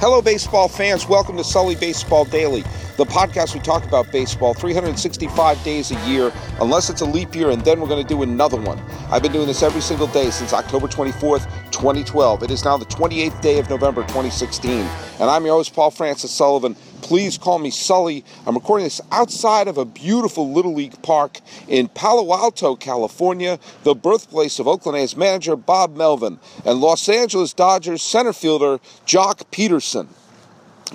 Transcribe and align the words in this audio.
Hello, 0.00 0.22
baseball 0.22 0.66
fans. 0.66 1.06
Welcome 1.06 1.36
to 1.36 1.44
Sully 1.44 1.74
Baseball 1.74 2.24
Daily, 2.24 2.62
the 2.96 3.04
podcast 3.04 3.52
we 3.52 3.60
talk 3.60 3.84
about 3.84 4.10
baseball 4.10 4.54
365 4.54 5.62
days 5.62 5.90
a 5.90 6.08
year, 6.08 6.32
unless 6.58 6.88
it's 6.88 7.02
a 7.02 7.04
leap 7.04 7.34
year, 7.34 7.50
and 7.50 7.60
then 7.66 7.78
we're 7.82 7.86
going 7.86 8.02
to 8.02 8.08
do 8.08 8.22
another 8.22 8.58
one. 8.58 8.80
I've 9.10 9.20
been 9.20 9.30
doing 9.30 9.46
this 9.46 9.62
every 9.62 9.82
single 9.82 10.06
day 10.06 10.30
since 10.30 10.54
October 10.54 10.88
24th, 10.88 11.44
2012. 11.70 12.44
It 12.44 12.50
is 12.50 12.64
now 12.64 12.78
the 12.78 12.86
28th 12.86 13.42
day 13.42 13.58
of 13.58 13.68
November 13.68 14.00
2016, 14.04 14.70
and 14.70 14.88
I'm 15.20 15.44
your 15.44 15.56
host, 15.56 15.74
Paul 15.74 15.90
Francis 15.90 16.30
Sullivan. 16.30 16.76
Please 17.10 17.36
call 17.38 17.58
me 17.58 17.70
Sully. 17.70 18.24
I'm 18.46 18.54
recording 18.54 18.84
this 18.84 19.00
outside 19.10 19.66
of 19.66 19.76
a 19.78 19.84
beautiful 19.84 20.52
Little 20.52 20.74
League 20.74 21.02
park 21.02 21.40
in 21.66 21.88
Palo 21.88 22.32
Alto, 22.32 22.76
California, 22.76 23.58
the 23.82 23.96
birthplace 23.96 24.60
of 24.60 24.68
Oakland 24.68 24.96
A's 24.96 25.16
manager 25.16 25.56
Bob 25.56 25.96
Melvin 25.96 26.38
and 26.64 26.80
Los 26.80 27.08
Angeles 27.08 27.52
Dodgers 27.52 28.00
center 28.00 28.32
fielder 28.32 28.78
Joc 29.06 29.42
Pederson. 29.50 30.06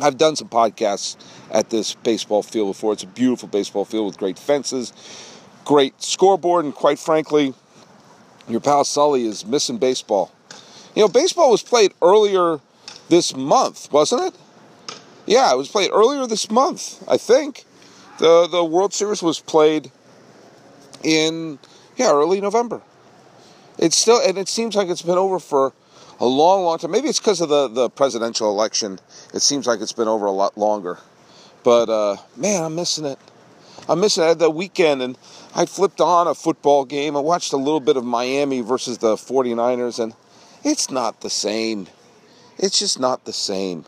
I've 0.01 0.17
done 0.17 0.37
some 0.37 0.47
podcasts 0.47 1.17
at 1.51 1.69
this 1.69 1.95
baseball 1.95 2.43
field 2.43 2.69
before. 2.69 2.93
It's 2.93 3.03
a 3.03 3.07
beautiful 3.07 3.49
baseball 3.49 3.83
field 3.83 4.05
with 4.05 4.17
great 4.17 4.39
fences, 4.39 4.93
great 5.65 6.01
scoreboard, 6.01 6.63
and 6.63 6.73
quite 6.73 6.97
frankly, 6.97 7.53
your 8.47 8.61
pal 8.61 8.85
Sully 8.85 9.25
is 9.25 9.45
missing 9.45 9.79
baseball. 9.79 10.31
You 10.95 11.01
know, 11.01 11.09
baseball 11.09 11.51
was 11.51 11.61
played 11.61 11.93
earlier 12.01 12.61
this 13.09 13.35
month, 13.35 13.91
wasn't 13.91 14.33
it? 14.33 14.39
Yeah, 15.25 15.51
it 15.51 15.57
was 15.57 15.69
played 15.69 15.91
earlier 15.91 16.27
this 16.27 16.49
month, 16.51 17.03
I 17.07 17.17
think. 17.17 17.65
The 18.19 18.47
the 18.47 18.63
World 18.63 18.93
Series 18.93 19.21
was 19.21 19.39
played 19.39 19.91
in 21.03 21.59
yeah, 21.97 22.11
early 22.11 22.41
November. 22.41 22.81
It's 23.77 23.95
still 23.95 24.21
and 24.21 24.37
it 24.37 24.47
seems 24.47 24.75
like 24.75 24.87
it's 24.87 25.01
been 25.01 25.17
over 25.17 25.39
for 25.39 25.73
a 26.19 26.25
long, 26.25 26.63
long 26.63 26.77
time. 26.77 26.91
Maybe 26.91 27.09
it's 27.09 27.19
because 27.19 27.41
of 27.41 27.49
the, 27.49 27.67
the 27.67 27.89
presidential 27.89 28.49
election. 28.49 28.99
It 29.33 29.41
seems 29.41 29.67
like 29.67 29.81
it's 29.81 29.93
been 29.93 30.07
over 30.07 30.25
a 30.25 30.31
lot 30.31 30.57
longer. 30.57 30.97
But 31.63 31.89
uh, 31.89 32.17
man, 32.37 32.63
I'm 32.63 32.75
missing 32.75 33.05
it. 33.05 33.19
I'm 33.89 33.99
missing 33.99 34.23
it. 34.23 34.25
I 34.27 34.29
had 34.29 34.39
the 34.39 34.49
weekend 34.49 35.01
and 35.01 35.17
I 35.53 35.65
flipped 35.65 36.01
on 36.01 36.27
a 36.27 36.35
football 36.35 36.85
game. 36.85 37.17
I 37.17 37.19
watched 37.19 37.53
a 37.53 37.57
little 37.57 37.79
bit 37.79 37.97
of 37.97 38.05
Miami 38.05 38.61
versus 38.61 38.97
the 38.97 39.15
49ers, 39.15 40.01
and 40.01 40.13
it's 40.63 40.89
not 40.89 41.21
the 41.21 41.29
same. 41.29 41.87
It's 42.57 42.79
just 42.79 42.99
not 42.99 43.25
the 43.25 43.33
same. 43.33 43.85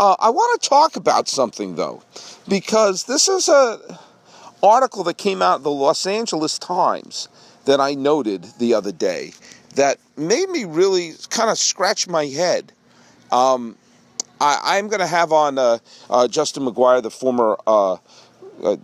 Uh, 0.00 0.16
I 0.18 0.30
want 0.30 0.62
to 0.62 0.66
talk 0.66 0.96
about 0.96 1.28
something 1.28 1.76
though, 1.76 2.02
because 2.48 3.04
this 3.04 3.28
is 3.28 3.50
a 3.50 3.98
article 4.62 5.04
that 5.04 5.18
came 5.18 5.42
out 5.42 5.56
of 5.56 5.62
the 5.62 5.70
Los 5.70 6.06
Angeles 6.06 6.58
Times 6.58 7.28
that 7.66 7.80
I 7.80 7.92
noted 7.92 8.44
the 8.58 8.72
other 8.72 8.92
day 8.92 9.34
that 9.74 9.98
made 10.16 10.48
me 10.48 10.64
really 10.64 11.12
kind 11.28 11.50
of 11.50 11.58
scratch 11.58 12.08
my 12.08 12.24
head. 12.24 12.72
Um, 13.30 13.76
I, 14.40 14.78
am 14.78 14.88
going 14.88 15.00
to 15.00 15.06
have 15.06 15.32
on 15.32 15.58
uh, 15.58 15.78
uh, 16.08 16.28
Justin 16.28 16.64
McGuire, 16.64 17.02
the 17.02 17.10
former 17.10 17.58
uh, 18.62 18.76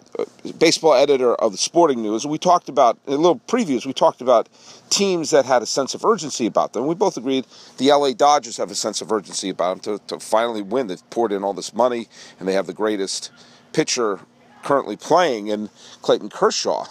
baseball 0.59 0.95
editor 0.95 1.35
of 1.35 1.53
the 1.53 1.59
Sporting 1.59 2.03
News. 2.03 2.27
We 2.27 2.39
talked 2.39 2.69
about 2.69 2.99
in 3.07 3.15
little 3.15 3.41
previews. 3.47 3.87
We 3.87 3.93
talked 3.93 4.21
about 4.21 4.49
teams 4.91 5.31
that 5.31 5.45
had 5.45 5.63
a 5.63 5.67
sense 5.67 5.95
of 5.95 6.05
urgency 6.05 6.47
about 6.47 6.73
them. 6.73 6.87
We 6.87 6.95
both 6.95 7.17
agreed 7.17 7.47
the 7.79 7.91
LA 7.91 8.13
Dodgers 8.13 8.57
have 8.57 8.71
a 8.71 8.75
sense 8.75 9.01
of 9.01 9.13
urgency 9.13 9.51
about 9.51 9.83
them 9.83 9.99
to, 9.99 10.07
to 10.07 10.21
finally 10.21 10.63
win. 10.63 10.87
They've 10.87 11.11
poured 11.11 11.33
in 11.33 11.45
all 11.45 11.53
this 11.53 11.75
money, 11.75 12.09
and 12.39 12.49
they 12.49 12.55
have 12.55 12.67
the 12.67 12.75
greatest 12.75 13.31
pitcher 13.73 14.21
currently 14.63 14.97
playing 14.97 15.49
in 15.49 15.71
Clayton 16.03 16.31
Kershaw. 16.31 16.87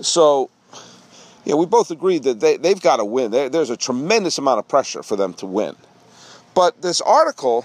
So, 0.00 0.50
yeah, 1.44 1.54
we 1.54 1.66
both 1.66 1.90
agreed 1.90 2.24
that 2.24 2.40
they, 2.40 2.56
they've 2.56 2.80
got 2.80 2.96
to 2.96 3.04
win. 3.04 3.30
There, 3.30 3.48
there's 3.48 3.70
a 3.70 3.76
tremendous 3.76 4.38
amount 4.38 4.58
of 4.58 4.68
pressure 4.68 5.02
for 5.02 5.16
them 5.16 5.34
to 5.34 5.46
win. 5.46 5.76
But 6.54 6.82
this 6.82 7.00
article 7.00 7.64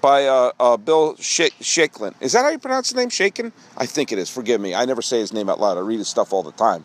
by 0.00 0.26
uh, 0.26 0.52
uh, 0.58 0.76
Bill 0.76 1.16
Sh- 1.16 1.50
Shaklin. 1.60 2.14
Is 2.20 2.32
that 2.32 2.42
how 2.42 2.50
you 2.50 2.58
pronounce 2.58 2.88
his 2.88 2.96
name? 2.96 3.10
Shaken? 3.10 3.52
I 3.76 3.86
think 3.86 4.12
it 4.12 4.18
is. 4.18 4.30
Forgive 4.30 4.60
me. 4.60 4.74
I 4.74 4.84
never 4.84 5.02
say 5.02 5.18
his 5.18 5.32
name 5.32 5.48
out 5.48 5.60
loud. 5.60 5.76
I 5.76 5.80
read 5.80 5.98
his 5.98 6.08
stuff 6.08 6.32
all 6.32 6.42
the 6.42 6.52
time. 6.52 6.84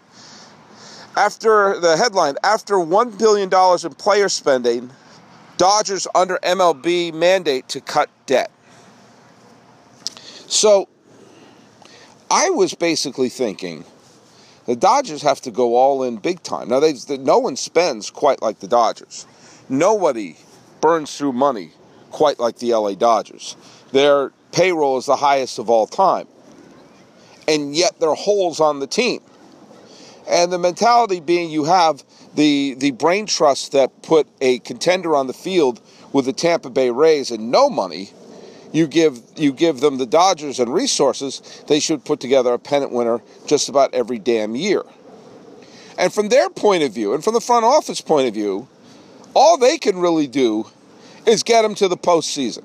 After 1.18 1.80
the 1.80 1.96
headline, 1.96 2.36
after 2.44 2.76
$1 2.76 3.18
billion 3.18 3.50
in 3.86 3.96
player 3.96 4.28
spending, 4.28 4.92
Dodgers 5.58 6.08
under 6.14 6.38
MLB 6.44 7.14
mandate 7.14 7.70
to 7.70 7.80
cut 7.80 8.10
debt. 8.26 8.52
So 10.48 10.90
I 12.30 12.50
was 12.50 12.74
basically 12.74 13.30
thinking 13.30 13.86
the 14.66 14.76
Dodgers 14.76 15.22
have 15.22 15.40
to 15.42 15.52
go 15.52 15.76
all 15.76 16.04
in 16.04 16.18
big 16.18 16.44
time. 16.44 16.70
Now, 16.70 16.80
they, 16.80 16.94
no 17.18 17.38
one 17.38 17.56
spends 17.56 18.10
quite 18.10 18.42
like 18.42 18.60
the 18.60 18.68
Dodgers. 18.68 19.26
Nobody 19.70 20.36
burns 20.82 21.18
through 21.18 21.34
money 21.34 21.72
quite 22.16 22.40
like 22.40 22.58
the 22.60 22.74
LA 22.74 22.94
Dodgers. 22.94 23.58
Their 23.92 24.32
payroll 24.54 24.98
is 24.98 25.06
the 25.06 25.18
highest 25.18 25.60
of 25.60 25.70
all 25.70 25.86
time. 25.86 26.30
And 27.46 27.76
yet 27.76 28.00
there 28.00 28.10
are 28.10 28.16
holes 28.16 28.62
on 28.62 28.80
the 28.80 28.88
team. 28.88 29.20
And 30.26 30.50
the 30.50 30.58
mentality 30.58 31.20
being 31.20 31.50
you 31.50 31.66
have 31.66 32.06
the, 32.34 32.76
the 32.76 32.92
brain 32.92 33.26
trust 33.26 33.74
that 33.74 34.02
put 34.02 34.28
a 34.40 34.60
contender 34.60 35.14
on 35.14 35.28
the 35.28 35.34
field 35.34 35.82
with 36.14 36.24
the 36.24 36.32
Tampa 36.32 36.70
Bay 36.70 36.90
Rays 36.90 37.32
and 37.32 37.52
no 37.52 37.70
money, 37.70 38.12
you 38.72 38.88
give 38.88 39.22
you 39.36 39.52
give 39.52 39.82
them 39.82 39.98
the 39.98 40.06
Dodgers 40.06 40.58
and 40.62 40.74
resources, 40.74 41.64
they 41.68 41.82
should 41.82 42.06
put 42.06 42.22
together 42.22 42.54
a 42.54 42.60
pennant 42.60 42.94
winner 42.94 43.22
just 43.46 43.68
about 43.68 43.94
every 43.94 44.20
damn 44.20 44.56
year. 44.56 44.84
And 45.98 46.14
from 46.14 46.30
their 46.30 46.50
point 46.50 46.84
of 46.84 46.94
view, 46.94 47.14
and 47.14 47.22
from 47.22 47.34
the 47.34 47.42
front 47.42 47.66
office 47.66 48.00
point 48.00 48.30
of 48.30 48.34
view, 48.34 48.70
all 49.34 49.58
they 49.58 49.78
can 49.78 49.98
really 49.98 50.28
do 50.28 50.68
is 51.28 51.44
get 51.44 51.62
them 51.62 51.76
to 51.76 51.88
the 51.88 51.98
postseason. 51.98 52.64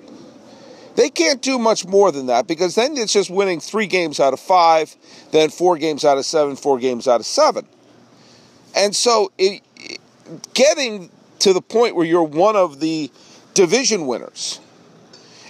They 0.97 1.09
can't 1.09 1.41
do 1.41 1.59
much 1.59 1.87
more 1.87 2.13
than 2.13 2.27
that 2.27 2.47
because 2.47 2.75
then 2.75 2.97
it's 2.97 3.13
just 3.13 3.31
winning 3.31 3.61
three 3.61 3.87
games 3.87 4.21
out 4.21 4.33
of 4.33 4.41
five, 4.41 4.95
then 5.31 5.51
four 5.51 5.79
games 5.79 6.05
out 6.05 6.19
of 6.19 6.27
seven, 6.27 6.57
four 6.57 6.79
games 6.79 7.09
out 7.09 7.21
of 7.21 7.27
seven. 7.27 7.67
And 8.75 8.95
so 8.95 9.33
it, 9.39 9.63
getting 10.55 11.11
to 11.41 11.53
the 11.53 11.63
point 11.63 11.97
where 11.97 12.07
you're 12.07 12.23
one 12.23 12.57
of 12.57 12.81
the 12.81 13.11
division 13.55 14.07
winners 14.07 14.61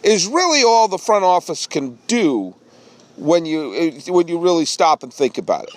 is 0.02 0.26
really 0.26 0.62
all 0.62 0.88
the 0.88 0.98
front 0.98 1.24
office 1.24 1.66
can 1.66 1.98
do 2.06 2.54
when 3.16 3.44
you 3.44 3.92
when 4.08 4.28
you 4.28 4.38
really 4.38 4.64
stop 4.64 5.02
and 5.02 5.12
think 5.12 5.36
about 5.36 5.64
it. 5.64 5.76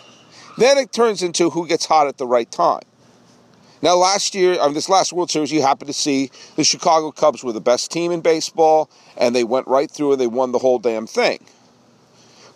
Then 0.58 0.78
it 0.78 0.94
turns 0.94 1.24
into 1.24 1.50
who 1.50 1.68
gets 1.68 1.86
hot 1.86 2.08
at 2.08 2.18
the 2.18 2.28
right 2.28 2.50
time. 2.50 2.84
Now, 3.84 3.98
last 3.98 4.34
year, 4.34 4.58
mean, 4.62 4.76
this 4.76 4.88
last 4.88 5.12
World 5.12 5.30
Series, 5.30 5.52
you 5.52 5.62
happened 5.62 5.88
to 5.88 5.94
see 5.94 6.32
the 6.56 6.64
Chicago 6.64 7.12
Cubs 7.12 7.44
were 7.44 7.52
the 7.52 7.60
best 7.60 7.92
team 7.92 8.14
in 8.14 8.22
baseball, 8.22 8.90
and 9.18 9.36
they 9.36 9.44
went 9.44 9.68
right 9.68 9.92
through 9.92 10.14
and 10.14 10.22
they 10.22 10.26
won 10.26 10.54
the 10.54 10.58
whole 10.58 10.80
damn 10.80 11.06
thing. 11.06 11.44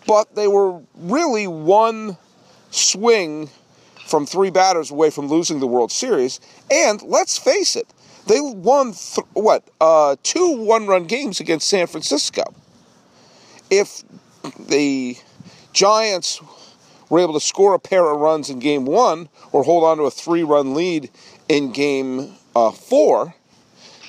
But 0.06 0.34
they 0.34 0.48
were 0.48 0.80
really 0.96 1.46
one 1.46 2.16
swing 2.70 3.50
from 4.06 4.24
three 4.24 4.48
batters 4.48 4.90
away 4.90 5.10
from 5.10 5.26
losing 5.26 5.60
the 5.60 5.66
World 5.66 5.92
Series. 5.92 6.40
And 6.70 7.02
let's 7.02 7.36
face 7.36 7.76
it, 7.76 7.92
they 8.26 8.40
won 8.40 8.94
th- 8.94 9.26
what 9.34 9.64
uh, 9.82 10.16
two 10.22 10.56
one-run 10.56 11.04
games 11.04 11.40
against 11.40 11.68
San 11.68 11.88
Francisco. 11.88 12.42
If 13.68 14.02
the 14.58 15.18
Giants 15.74 16.40
were 17.08 17.20
able 17.20 17.34
to 17.34 17.40
score 17.40 17.74
a 17.74 17.78
pair 17.78 18.04
of 18.10 18.20
runs 18.20 18.50
in 18.50 18.58
game 18.58 18.84
one 18.84 19.28
or 19.52 19.62
hold 19.62 19.84
on 19.84 19.96
to 19.98 20.04
a 20.04 20.10
three 20.10 20.42
run 20.42 20.74
lead 20.74 21.10
in 21.48 21.72
game 21.72 22.34
uh, 22.54 22.70
four, 22.70 23.34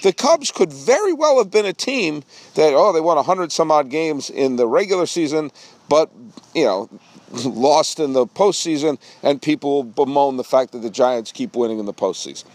the 0.01 0.13
Cubs 0.13 0.51
could 0.51 0.71
very 0.71 1.13
well 1.13 1.37
have 1.37 1.51
been 1.51 1.65
a 1.65 1.73
team 1.73 2.23
that, 2.55 2.73
oh, 2.73 2.93
they 2.93 3.01
won 3.01 3.17
100 3.17 3.51
some 3.51 3.71
odd 3.71 3.89
games 3.89 4.29
in 4.29 4.55
the 4.55 4.65
regular 4.65 5.05
season, 5.05 5.51
but, 5.89 6.09
you 6.55 6.63
know, 6.63 6.89
lost 7.43 7.99
in 7.99 8.13
the 8.13 8.25
postseason, 8.25 8.97
and 9.21 9.41
people 9.41 9.83
bemoan 9.83 10.37
the 10.37 10.43
fact 10.43 10.71
that 10.71 10.79
the 10.79 10.89
Giants 10.89 11.31
keep 11.31 11.55
winning 11.55 11.79
in 11.79 11.85
the 11.85 11.93
postseason. 11.93 12.45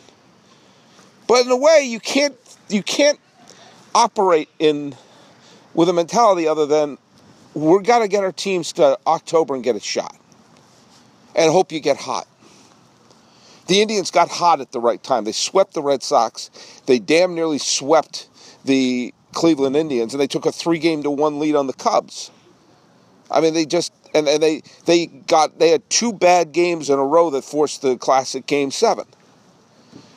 But 1.27 1.47
in 1.47 1.51
a 1.51 1.57
way, 1.57 1.85
you 1.85 2.01
can't 2.01 2.37
you 2.69 2.83
can't 2.83 3.19
operate 3.95 4.49
in 4.59 4.95
with 5.75 5.89
a 5.89 5.93
mentality 5.93 6.47
other 6.47 6.67
than 6.67 6.99
we're 7.55 7.81
got 7.81 8.01
to 8.01 8.09
get 8.09 8.25
our 8.25 8.33
teams 8.33 8.73
to 8.75 8.99
October 9.07 9.55
and 9.55 9.63
get 9.63 9.77
a 9.77 9.81
shot 9.81 10.17
and 11.35 11.51
hope 11.51 11.73
you 11.73 11.81
get 11.81 11.97
hot. 11.97 12.27
The 13.67 13.81
Indians 13.81 14.11
got 14.11 14.29
hot 14.29 14.61
at 14.61 14.73
the 14.73 14.81
right 14.81 15.03
time. 15.03 15.25
They 15.25 15.33
swept 15.33 15.75
the 15.75 15.83
Red 15.83 16.03
Sox. 16.03 16.51
They 16.87 16.99
damn 16.99 17.35
nearly 17.35 17.59
swept 17.59 18.29
the 18.65 19.15
Cleveland 19.33 19.77
Indians, 19.77 20.15
and 20.15 20.21
they 20.21 20.27
took 20.27 20.47
a 20.47 20.53
three 20.53 20.79
game 20.79 21.03
to 21.03 21.11
one 21.11 21.39
lead 21.39 21.57
on 21.57 21.67
the 21.67 21.73
Cubs. 21.73 22.31
I 23.31 23.41
mean, 23.41 23.55
they 23.55 23.65
just 23.65 23.93
and, 24.15 24.29
and 24.29 24.43
they 24.43 24.63
they 24.85 25.07
got 25.07 25.59
they 25.59 25.71
had 25.71 25.89
two 25.91 26.13
bad 26.13 26.53
games 26.53 26.91
in 26.91 26.99
a 26.99 27.05
row 27.05 27.31
that 27.31 27.43
forced 27.43 27.83
the 27.83 27.97
classic 27.97 28.47
game 28.47 28.71
seven. 28.71 29.07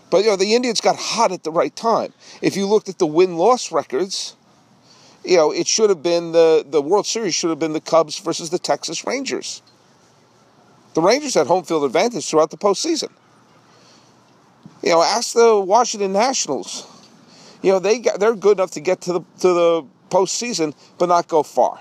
But 0.09 0.23
you 0.23 0.29
know, 0.29 0.35
the 0.35 0.55
Indians 0.55 0.79
got 0.79 0.95
hot 0.95 1.31
at 1.31 1.43
the 1.43 1.51
right 1.51 1.75
time. 1.75 2.13
If 2.41 2.55
you 2.55 2.65
looked 2.67 2.89
at 2.89 2.99
the 2.99 3.07
win 3.07 3.37
loss 3.37 3.71
records, 3.71 4.35
you 5.25 5.35
know, 5.35 5.51
it 5.51 5.67
should 5.67 5.89
have 5.89 6.03
been 6.03 6.31
the 6.31 6.65
the 6.67 6.81
World 6.81 7.05
Series 7.05 7.33
should 7.33 7.49
have 7.49 7.59
been 7.59 7.73
the 7.73 7.81
Cubs 7.81 8.19
versus 8.19 8.49
the 8.49 8.59
Texas 8.59 9.05
Rangers. 9.05 9.61
The 10.93 11.01
Rangers 11.01 11.35
had 11.35 11.47
home 11.47 11.63
field 11.63 11.83
advantage 11.83 12.27
throughout 12.29 12.49
the 12.49 12.57
postseason. 12.57 13.09
You 14.81 14.91
know, 14.91 15.01
ask 15.01 15.33
the 15.33 15.59
Washington 15.59 16.13
Nationals. 16.13 16.85
you 17.61 17.71
know, 17.71 17.79
they 17.79 17.99
got, 17.99 18.19
they're 18.19 18.35
good 18.35 18.57
enough 18.57 18.71
to 18.71 18.79
get 18.79 19.01
to 19.01 19.13
the 19.13 19.19
to 19.39 19.53
the 19.53 19.85
postseason, 20.09 20.73
but 20.97 21.09
not 21.09 21.27
go 21.27 21.43
far. 21.43 21.79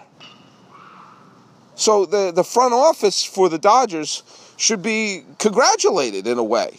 So 1.75 2.07
the 2.07 2.33
the 2.33 2.45
front 2.45 2.73
office 2.73 3.23
for 3.25 3.49
the 3.49 3.59
Dodgers 3.59 4.23
should 4.57 4.83
be 4.83 5.23
congratulated 5.39 6.27
in 6.27 6.39
a 6.39 6.45
way, 6.45 6.79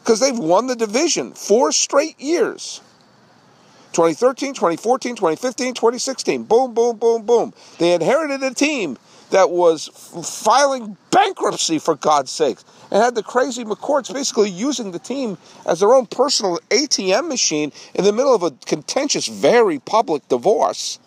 because 0.00 0.20
they've 0.20 0.38
won 0.38 0.66
the 0.66 0.76
division 0.76 1.32
four 1.32 1.72
straight 1.72 2.18
years. 2.20 2.80
2013, 3.92 4.54
2014, 4.54 5.16
2015, 5.16 5.74
2016. 5.74 6.44
Boom, 6.44 6.72
boom, 6.72 6.96
boom, 6.96 7.22
boom. 7.26 7.52
They 7.78 7.92
inherited 7.92 8.42
a 8.42 8.54
team 8.54 8.96
that 9.32 9.50
was 9.50 9.88
filing 10.44 10.96
bankruptcy, 11.10 11.78
for 11.78 11.94
God's 11.94 12.30
sakes, 12.30 12.64
and 12.90 13.02
had 13.02 13.14
the 13.14 13.22
crazy 13.22 13.64
McCourts 13.64 14.12
basically 14.12 14.50
using 14.50 14.92
the 14.92 14.98
team 14.98 15.38
as 15.66 15.80
their 15.80 15.94
own 15.94 16.06
personal 16.06 16.60
ATM 16.68 17.28
machine 17.28 17.72
in 17.94 18.04
the 18.04 18.12
middle 18.12 18.34
of 18.34 18.42
a 18.42 18.50
contentious, 18.66 19.26
very 19.26 19.78
public 19.78 20.28
divorce. 20.28 20.98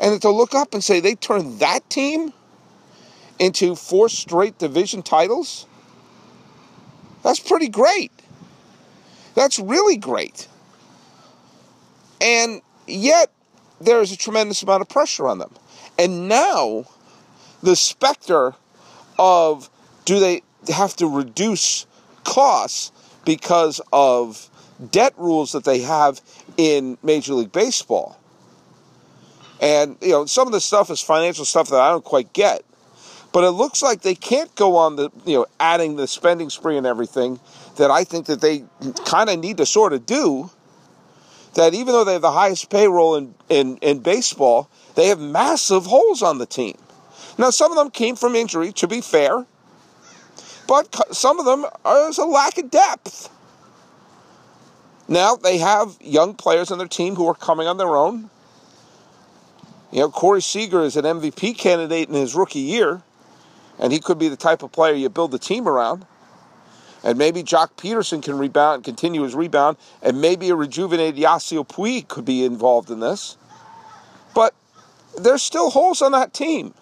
And 0.00 0.20
to 0.22 0.30
look 0.30 0.54
up 0.54 0.74
and 0.74 0.82
say 0.82 0.98
they 0.98 1.14
turned 1.14 1.60
that 1.60 1.88
team 1.88 2.32
into 3.38 3.76
four 3.76 4.08
straight 4.08 4.58
division 4.58 5.02
titles, 5.02 5.66
that's 7.22 7.38
pretty 7.38 7.68
great. 7.68 8.10
That's 9.36 9.60
really 9.60 9.96
great. 9.96 10.48
And 12.20 12.62
yet, 12.88 13.30
there's 13.80 14.10
a 14.10 14.16
tremendous 14.16 14.62
amount 14.62 14.82
of 14.82 14.88
pressure 14.88 15.28
on 15.28 15.38
them. 15.38 15.54
And 16.00 16.28
now, 16.28 16.86
the 17.62 17.76
specter 17.76 18.54
of 19.18 19.68
do 20.06 20.18
they 20.18 20.40
have 20.72 20.96
to 20.96 21.06
reduce 21.06 21.84
costs 22.24 22.90
because 23.26 23.82
of 23.92 24.48
debt 24.90 25.12
rules 25.18 25.52
that 25.52 25.64
they 25.64 25.80
have 25.80 26.22
in 26.56 26.96
Major 27.02 27.34
League 27.34 27.52
Baseball. 27.52 28.18
And, 29.60 29.98
you 30.00 30.08
know, 30.08 30.24
some 30.24 30.48
of 30.48 30.54
the 30.54 30.60
stuff 30.62 30.88
is 30.88 31.02
financial 31.02 31.44
stuff 31.44 31.68
that 31.68 31.80
I 31.80 31.90
don't 31.90 32.02
quite 32.02 32.32
get. 32.32 32.64
But 33.30 33.44
it 33.44 33.50
looks 33.50 33.82
like 33.82 34.00
they 34.00 34.14
can't 34.14 34.52
go 34.54 34.76
on 34.76 34.96
the, 34.96 35.10
you 35.26 35.36
know, 35.36 35.46
adding 35.60 35.96
the 35.96 36.08
spending 36.08 36.48
spree 36.48 36.78
and 36.78 36.86
everything 36.86 37.38
that 37.76 37.90
I 37.90 38.04
think 38.04 38.24
that 38.26 38.40
they 38.40 38.64
kind 39.04 39.28
of 39.28 39.38
need 39.38 39.58
to 39.58 39.66
sort 39.66 39.92
of 39.92 40.06
do 40.06 40.50
that 41.54 41.74
even 41.74 41.92
though 41.92 42.04
they 42.04 42.14
have 42.14 42.22
the 42.22 42.30
highest 42.30 42.70
payroll 42.70 43.16
in, 43.16 43.34
in, 43.48 43.76
in 43.78 43.98
baseball, 43.98 44.70
they 44.94 45.08
have 45.08 45.20
massive 45.20 45.86
holes 45.86 46.22
on 46.22 46.38
the 46.38 46.46
team. 46.46 46.76
Now, 47.38 47.50
some 47.50 47.70
of 47.70 47.76
them 47.76 47.90
came 47.90 48.16
from 48.16 48.34
injury, 48.34 48.72
to 48.72 48.86
be 48.86 49.00
fair, 49.00 49.46
but 50.66 51.14
some 51.14 51.38
of 51.38 51.46
them 51.46 51.64
is 52.08 52.18
a 52.18 52.24
lack 52.24 52.58
of 52.58 52.70
depth. 52.70 53.30
Now, 55.08 55.34
they 55.36 55.58
have 55.58 55.96
young 56.00 56.34
players 56.34 56.70
on 56.70 56.78
their 56.78 56.86
team 56.86 57.16
who 57.16 57.26
are 57.26 57.34
coming 57.34 57.66
on 57.66 57.78
their 57.78 57.96
own. 57.96 58.30
You 59.90 60.00
know, 60.00 60.10
Corey 60.10 60.40
Seager 60.40 60.82
is 60.82 60.96
an 60.96 61.04
MVP 61.04 61.58
candidate 61.58 62.08
in 62.08 62.14
his 62.14 62.36
rookie 62.36 62.60
year, 62.60 63.02
and 63.78 63.92
he 63.92 63.98
could 63.98 64.18
be 64.18 64.28
the 64.28 64.36
type 64.36 64.62
of 64.62 64.70
player 64.70 64.94
you 64.94 65.08
build 65.08 65.32
the 65.32 65.38
team 65.38 65.66
around. 65.66 66.06
And 67.02 67.18
maybe 67.18 67.42
Joc 67.42 67.70
Pederson 67.76 68.22
can 68.22 68.38
rebound, 68.38 68.76
and 68.76 68.84
continue 68.84 69.22
his 69.22 69.34
rebound, 69.34 69.78
and 70.02 70.20
maybe 70.20 70.50
a 70.50 70.54
rejuvenated 70.54 71.20
Yasiel 71.20 71.66
Puig 71.66 72.06
could 72.06 72.24
be 72.24 72.44
involved 72.44 72.90
in 72.90 73.00
this. 73.00 73.36
But 74.34 74.54
there's 75.24 75.42
still 75.42 75.70
holes 75.70 76.02
on 76.02 76.12
that 76.12 76.32
team. 76.32 76.74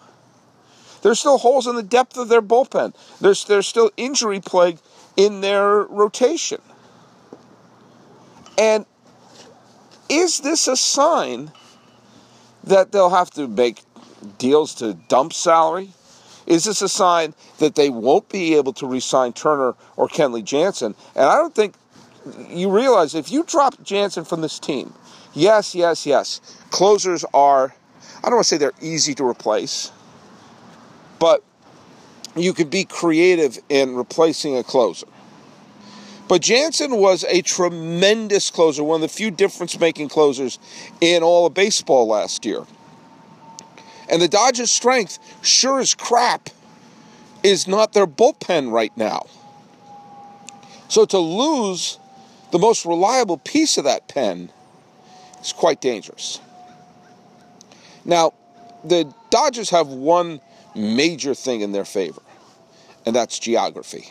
There's 1.01 1.19
still 1.19 1.37
holes 1.37 1.67
in 1.67 1.75
the 1.75 1.83
depth 1.83 2.17
of 2.17 2.27
their 2.27 2.41
bullpen. 2.41 2.93
There's 3.21 3.45
there's 3.45 3.67
still 3.67 3.91
injury 3.95 4.39
plague 4.39 4.79
in 5.15 5.41
their 5.41 5.81
rotation. 5.83 6.61
And 8.57 8.85
is 10.09 10.39
this 10.39 10.67
a 10.67 10.75
sign 10.75 11.51
that 12.63 12.91
they'll 12.91 13.09
have 13.09 13.31
to 13.31 13.47
make 13.47 13.81
deals 14.37 14.75
to 14.75 14.95
dump 15.07 15.31
salary? 15.33 15.91
Is 16.45 16.65
this 16.65 16.81
a 16.81 16.89
sign 16.89 17.35
that 17.59 17.75
they 17.75 17.89
won't 17.89 18.27
be 18.27 18.55
able 18.55 18.73
to 18.73 18.87
re-sign 18.87 19.33
Turner 19.33 19.75
or 19.95 20.07
Kenley 20.07 20.43
Jansen? 20.43 20.95
And 21.15 21.25
I 21.25 21.35
don't 21.35 21.53
think 21.53 21.75
you 22.49 22.71
realize 22.71 23.15
if 23.15 23.31
you 23.31 23.43
drop 23.43 23.81
Jansen 23.83 24.25
from 24.25 24.41
this 24.41 24.59
team, 24.59 24.93
yes, 25.33 25.75
yes, 25.75 26.05
yes, 26.05 26.41
closers 26.71 27.23
are, 27.33 27.75
I 28.19 28.23
don't 28.23 28.35
want 28.35 28.45
to 28.45 28.49
say 28.49 28.57
they're 28.57 28.73
easy 28.81 29.15
to 29.15 29.25
replace, 29.25 29.91
but 31.19 31.43
you 32.35 32.53
could 32.53 32.69
be 32.69 32.83
creative 32.83 33.57
in 33.69 33.95
replacing 33.95 34.57
a 34.57 34.63
closer. 34.63 35.07
But 36.27 36.43
Jansen 36.43 36.97
was 36.97 37.23
a 37.23 37.41
tremendous 37.41 38.51
closer, 38.51 38.83
one 38.83 38.97
of 38.97 39.01
the 39.01 39.07
few 39.07 39.31
difference 39.31 39.79
making 39.79 40.09
closers 40.09 40.59
in 41.01 41.23
all 41.23 41.47
of 41.47 41.53
baseball 41.53 42.07
last 42.07 42.45
year. 42.45 42.65
And 44.09 44.21
the 44.21 44.27
Dodgers' 44.27 44.71
strength, 44.71 45.17
sure 45.41 45.79
as 45.79 45.95
crap, 45.95 46.49
is 47.41 47.67
not 47.67 47.93
their 47.93 48.05
bullpen 48.05 48.71
right 48.71 48.95
now. 48.95 49.25
So 50.87 51.05
to 51.05 51.17
lose 51.17 51.99
the 52.51 52.59
most 52.59 52.85
reliable 52.85 53.37
piece 53.37 53.77
of 53.77 53.85
that 53.85 54.07
pen 54.07 54.51
is 55.41 55.53
quite 55.53 55.81
dangerous. 55.81 56.39
Now, 58.09 58.33
the 58.83 59.13
Dodgers 59.29 59.69
have 59.69 59.87
one 59.87 60.41
major 60.75 61.35
thing 61.35 61.61
in 61.61 61.73
their 61.73 61.85
favor, 61.85 62.23
and 63.05 63.15
that's 63.15 63.37
geography. 63.37 64.09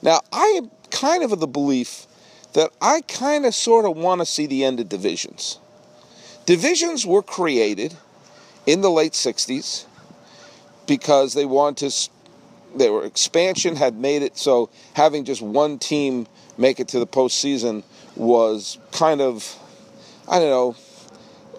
Now, 0.00 0.22
I 0.32 0.54
am 0.56 0.70
kind 0.90 1.22
of 1.22 1.30
of 1.30 1.38
the 1.38 1.46
belief 1.46 2.06
that 2.54 2.70
I 2.80 3.02
kind 3.02 3.44
of 3.44 3.54
sort 3.54 3.84
of 3.84 3.98
want 3.98 4.22
to 4.22 4.26
see 4.26 4.46
the 4.46 4.64
end 4.64 4.80
of 4.80 4.88
divisions. 4.88 5.58
Divisions 6.46 7.04
were 7.04 7.22
created 7.22 7.94
in 8.64 8.80
the 8.80 8.90
late 8.90 9.12
60s 9.12 9.84
because 10.86 11.34
they 11.34 11.44
wanted 11.44 11.90
to 11.90 12.10
they 12.76 12.90
were 12.90 13.04
expansion 13.04 13.76
had 13.76 13.96
made 13.96 14.22
it 14.22 14.36
so 14.36 14.68
having 14.94 15.24
just 15.24 15.40
one 15.40 15.78
team 15.78 16.26
make 16.58 16.80
it 16.80 16.88
to 16.88 16.98
the 16.98 17.06
postseason 17.06 17.84
was 18.16 18.78
kind 18.90 19.20
of 19.20 19.56
I 20.28 20.38
don't 20.38 20.50
know 20.50 20.76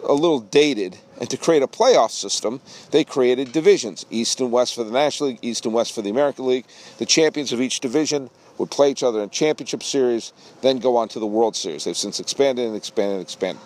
a 0.04 0.14
little 0.14 0.42
dated 0.42 0.98
and 1.20 1.30
to 1.30 1.38
create 1.38 1.64
a 1.64 1.68
playoff 1.68 2.12
system 2.12 2.62
they 2.92 3.04
created 3.04 3.52
divisions 3.52 4.06
east 4.10 4.40
and 4.40 4.52
west 4.52 4.76
for 4.76 4.84
the 4.84 4.92
national 4.92 5.30
league 5.30 5.40
east 5.42 5.66
and 5.66 5.74
west 5.74 5.94
for 5.94 6.02
the 6.02 6.10
american 6.10 6.46
league 6.46 6.66
the 6.98 7.06
champions 7.06 7.52
of 7.52 7.62
each 7.62 7.80
division 7.80 8.30
would 8.58 8.72
play 8.72 8.90
each 8.90 9.04
other 9.04 9.22
in 9.22 9.30
championship 9.30 9.84
series 9.84 10.34
then 10.62 10.78
go 10.80 10.96
on 10.96 11.08
to 11.08 11.20
the 11.20 11.28
world 11.28 11.56
series 11.56 11.84
they've 11.84 11.98
since 11.98 12.20
expanded 12.20 12.66
and 12.66 12.76
expanded 12.76 13.16
and 13.16 13.22
expanded 13.22 13.62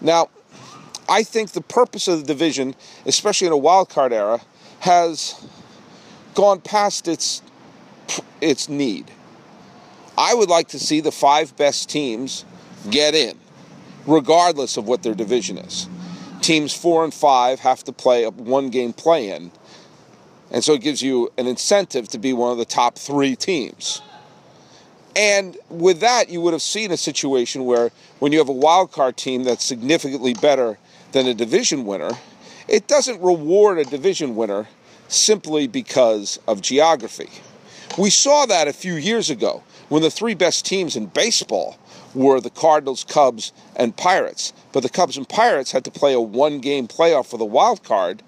now 0.00 0.28
I 1.08 1.22
think 1.22 1.52
the 1.52 1.62
purpose 1.62 2.06
of 2.06 2.20
the 2.20 2.26
division, 2.26 2.74
especially 3.06 3.46
in 3.46 3.52
a 3.52 3.56
wild 3.56 3.88
card 3.88 4.12
era, 4.12 4.40
has 4.80 5.46
gone 6.34 6.60
past 6.60 7.08
its 7.08 7.42
its 8.40 8.68
need. 8.68 9.10
I 10.16 10.34
would 10.34 10.48
like 10.48 10.68
to 10.68 10.78
see 10.78 11.00
the 11.00 11.12
five 11.12 11.56
best 11.56 11.88
teams 11.88 12.44
get 12.90 13.14
in, 13.14 13.38
regardless 14.06 14.76
of 14.76 14.86
what 14.86 15.02
their 15.02 15.14
division 15.14 15.58
is. 15.58 15.88
Teams 16.48 16.72
four 16.72 17.04
and 17.04 17.12
five 17.12 17.60
have 17.60 17.84
to 17.84 17.92
play 17.92 18.24
a 18.24 18.30
one 18.30 18.70
game 18.70 18.94
play 18.94 19.28
in, 19.28 19.52
and 20.50 20.64
so 20.64 20.72
it 20.72 20.80
gives 20.80 21.02
you 21.02 21.30
an 21.36 21.46
incentive 21.46 22.08
to 22.08 22.18
be 22.18 22.32
one 22.32 22.50
of 22.50 22.56
the 22.56 22.64
top 22.64 22.96
three 22.96 23.36
teams. 23.36 24.00
And 25.14 25.58
with 25.68 26.00
that, 26.00 26.30
you 26.30 26.40
would 26.40 26.54
have 26.54 26.62
seen 26.62 26.90
a 26.90 26.96
situation 26.96 27.66
where 27.66 27.90
when 28.18 28.32
you 28.32 28.38
have 28.38 28.48
a 28.48 28.54
wild 28.54 28.92
card 28.92 29.18
team 29.18 29.44
that's 29.44 29.62
significantly 29.62 30.32
better 30.32 30.78
than 31.12 31.26
a 31.26 31.34
division 31.34 31.84
winner, 31.84 32.12
it 32.66 32.88
doesn't 32.88 33.20
reward 33.20 33.76
a 33.76 33.84
division 33.84 34.34
winner 34.34 34.68
simply 35.08 35.66
because 35.66 36.40
of 36.48 36.62
geography. 36.62 37.28
We 37.98 38.08
saw 38.08 38.46
that 38.46 38.68
a 38.68 38.72
few 38.72 38.94
years 38.94 39.28
ago 39.28 39.64
when 39.90 40.00
the 40.00 40.10
three 40.10 40.34
best 40.34 40.64
teams 40.64 40.96
in 40.96 41.08
baseball 41.08 41.76
were 42.14 42.40
the 42.40 42.50
Cardinals, 42.50 43.04
Cubs, 43.04 43.52
and 43.76 43.96
Pirates. 43.96 44.52
But 44.72 44.82
the 44.82 44.88
Cubs 44.88 45.16
and 45.16 45.28
Pirates 45.28 45.72
had 45.72 45.84
to 45.84 45.90
play 45.90 46.12
a 46.12 46.20
one 46.20 46.60
game 46.60 46.88
playoff 46.88 47.26
for 47.26 47.38
the 47.38 47.44
wild 47.44 47.82
card 47.82 48.22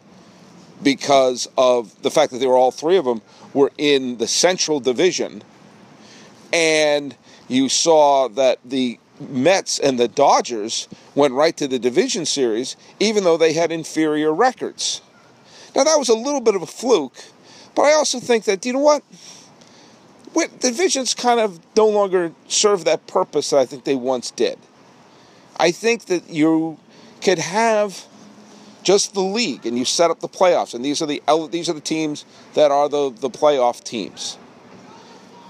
because 0.83 1.49
of 1.59 2.01
the 2.03 2.11
fact 2.11 2.33
that 2.33 2.39
they 2.39 2.47
were 2.47 2.57
all 2.57 2.71
three 2.71 2.97
of 2.97 3.05
them 3.05 3.23
were 3.53 3.73
in 3.79 4.19
the 4.19 4.27
Central 4.27 4.81
Division. 4.81 5.43
And 6.53 7.15
you 7.49 7.69
saw 7.69 8.29
that 8.29 8.59
the 8.65 8.99
Mets 9.21 9.79
and 9.79 9.99
the 9.99 10.09
Dodgers 10.09 10.89
went 11.15 11.35
right 11.35 11.57
to 11.59 11.69
the 11.69 11.79
division 11.79 12.25
series, 12.25 12.77
even 12.99 13.25
though 13.25 13.37
they 13.37 13.53
had 13.53 13.71
inferior 13.71 14.33
records. 14.33 15.03
Now, 15.77 15.85
that 15.85 15.97
was 15.97 16.09
a 16.09 16.15
little 16.15 16.41
bit 16.41 16.55
of 16.55 16.63
a 16.63 16.67
fluke, 16.67 17.23
but 17.75 17.83
I 17.83 17.93
also 17.93 18.19
think 18.19 18.45
that, 18.45 18.65
you 18.65 18.73
know 18.73 18.81
what? 18.81 19.03
The 20.35 20.49
divisions 20.61 21.15
kind 21.15 21.41
of 21.41 21.59
no 21.77 21.89
longer 21.89 22.33
serve 22.49 22.85
that 22.85 23.07
purpose 23.07 23.51
that 23.51 23.59
I 23.59 23.67
think 23.67 23.85
they 23.85 23.95
once 23.95 24.31
did. 24.31 24.59
I 25.57 25.73
think 25.73 26.07
that 26.07 26.31
you 26.31 26.79
could 27.23 27.39
have 27.39 28.07
just 28.83 29.15
the 29.15 29.21
league 29.21 29.67
and 29.67 29.77
you 29.77 29.85
set 29.85 30.11
up 30.11 30.21
the 30.21 30.29
playoffs, 30.29 30.75
and 30.75 30.85
these 30.85 31.03
are 31.03 31.07
the 31.07 31.23
these 31.51 31.69
are 31.69 31.73
the 31.73 31.81
teams 31.81 32.25
that 32.55 32.71
are 32.71 32.89
the, 32.89 33.11
the 33.11 33.31
playoff 33.31 33.83
teams. 33.83 34.39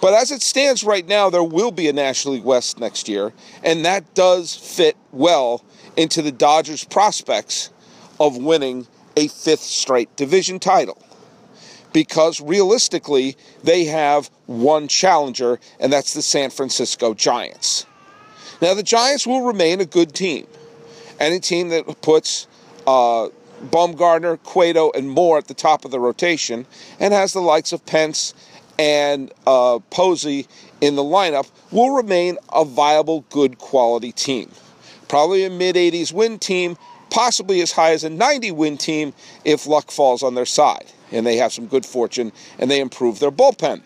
But 0.00 0.14
as 0.14 0.30
it 0.30 0.42
stands 0.42 0.82
right 0.82 1.06
now, 1.06 1.28
there 1.28 1.44
will 1.44 1.70
be 1.70 1.88
a 1.88 1.92
National 1.92 2.34
League 2.34 2.44
West 2.44 2.80
next 2.80 3.08
year, 3.08 3.32
and 3.62 3.84
that 3.84 4.14
does 4.14 4.54
fit 4.54 4.96
well 5.12 5.62
into 5.96 6.22
the 6.22 6.32
Dodgers' 6.32 6.84
prospects 6.84 7.70
of 8.18 8.36
winning 8.36 8.86
a 9.16 9.28
fifth 9.28 9.60
straight 9.60 10.14
division 10.16 10.58
title. 10.58 11.00
Because 11.92 12.40
realistically, 12.40 13.36
they 13.64 13.84
have 13.84 14.30
one 14.46 14.88
challenger, 14.88 15.58
and 15.78 15.92
that's 15.92 16.14
the 16.14 16.22
San 16.22 16.50
Francisco 16.50 17.14
Giants. 17.14 17.86
Now, 18.62 18.74
the 18.74 18.82
Giants 18.82 19.26
will 19.26 19.42
remain 19.42 19.80
a 19.80 19.86
good 19.86 20.14
team, 20.14 20.46
and 21.18 21.34
a 21.34 21.40
team 21.40 21.70
that 21.70 22.02
puts 22.02 22.46
uh, 22.86 23.28
Bumgarner, 23.64 24.42
Cueto, 24.42 24.90
and 24.92 25.10
Moore 25.10 25.38
at 25.38 25.48
the 25.48 25.54
top 25.54 25.84
of 25.84 25.90
the 25.90 26.00
rotation, 26.00 26.66
and 26.98 27.12
has 27.14 27.32
the 27.32 27.40
likes 27.40 27.72
of 27.72 27.84
Pence 27.86 28.34
and 28.78 29.32
uh, 29.46 29.78
Posey 29.90 30.46
in 30.80 30.96
the 30.96 31.02
lineup, 31.02 31.50
will 31.70 31.90
remain 31.90 32.38
a 32.52 32.64
viable, 32.64 33.24
good 33.30 33.58
quality 33.58 34.12
team. 34.12 34.50
Probably 35.08 35.44
a 35.44 35.50
mid 35.50 35.76
80s 35.76 36.12
win 36.12 36.38
team, 36.38 36.76
possibly 37.10 37.60
as 37.60 37.72
high 37.72 37.92
as 37.92 38.04
a 38.04 38.10
90 38.10 38.52
win 38.52 38.78
team 38.78 39.12
if 39.44 39.66
luck 39.66 39.90
falls 39.90 40.22
on 40.22 40.34
their 40.34 40.46
side 40.46 40.86
and 41.12 41.26
they 41.26 41.36
have 41.36 41.52
some 41.52 41.66
good 41.66 41.86
fortune 41.86 42.32
and 42.58 42.70
they 42.70 42.80
improve 42.80 43.18
their 43.18 43.30
bullpen. 43.30 43.82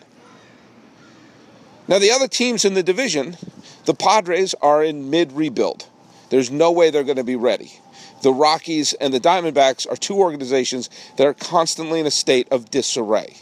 Now, 1.87 1.99
the 1.99 2.11
other 2.11 2.27
teams 2.27 2.65
in 2.65 2.73
the 2.73 2.83
division, 2.83 3.37
the 3.85 3.93
Padres 3.93 4.55
are 4.61 4.83
in 4.83 5.09
mid 5.09 5.31
rebuild. 5.31 5.87
There's 6.29 6.49
no 6.49 6.71
way 6.71 6.89
they're 6.89 7.03
going 7.03 7.17
to 7.17 7.23
be 7.23 7.35
ready. 7.35 7.73
The 8.23 8.33
Rockies 8.33 8.93
and 8.93 9.13
the 9.13 9.19
Diamondbacks 9.19 9.89
are 9.89 9.95
two 9.95 10.15
organizations 10.15 10.89
that 11.17 11.27
are 11.27 11.33
constantly 11.33 11.99
in 11.99 12.07
a 12.07 12.11
state 12.11 12.47
of 12.49 12.71
disarray. 12.71 13.37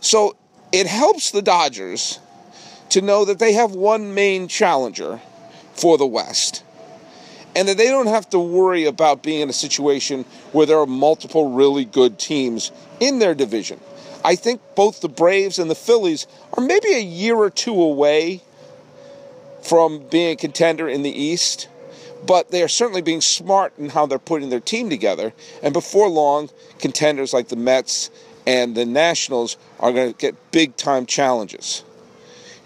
So 0.00 0.36
it 0.72 0.88
helps 0.88 1.30
the 1.30 1.42
Dodgers 1.42 2.18
to 2.88 3.00
know 3.00 3.24
that 3.24 3.38
they 3.38 3.52
have 3.52 3.72
one 3.72 4.14
main 4.14 4.48
challenger 4.48 5.20
for 5.74 5.96
the 5.96 6.06
West 6.06 6.64
and 7.54 7.68
that 7.68 7.76
they 7.76 7.88
don't 7.88 8.06
have 8.06 8.28
to 8.30 8.38
worry 8.38 8.84
about 8.84 9.22
being 9.22 9.40
in 9.40 9.50
a 9.50 9.54
situation 9.54 10.24
where 10.52 10.66
there 10.66 10.78
are 10.78 10.86
multiple 10.86 11.52
really 11.52 11.84
good 11.84 12.18
teams 12.18 12.72
in 13.00 13.18
their 13.18 13.34
division. 13.34 13.78
I 14.24 14.36
think 14.36 14.60
both 14.74 15.00
the 15.00 15.08
Braves 15.08 15.58
and 15.58 15.70
the 15.70 15.74
Phillies 15.74 16.26
are 16.56 16.64
maybe 16.64 16.92
a 16.92 17.00
year 17.00 17.36
or 17.36 17.50
two 17.50 17.80
away 17.80 18.42
from 19.62 20.06
being 20.08 20.32
a 20.32 20.36
contender 20.36 20.88
in 20.88 21.02
the 21.02 21.10
East, 21.10 21.68
but 22.24 22.50
they 22.50 22.62
are 22.62 22.68
certainly 22.68 23.02
being 23.02 23.20
smart 23.20 23.72
in 23.78 23.90
how 23.90 24.06
they're 24.06 24.18
putting 24.18 24.50
their 24.50 24.60
team 24.60 24.88
together. 24.90 25.32
And 25.62 25.72
before 25.72 26.08
long, 26.08 26.50
contenders 26.78 27.32
like 27.32 27.48
the 27.48 27.56
Mets 27.56 28.10
and 28.46 28.74
the 28.74 28.84
Nationals 28.84 29.56
are 29.80 29.92
going 29.92 30.12
to 30.12 30.18
get 30.18 30.52
big 30.52 30.76
time 30.76 31.06
challenges. 31.06 31.84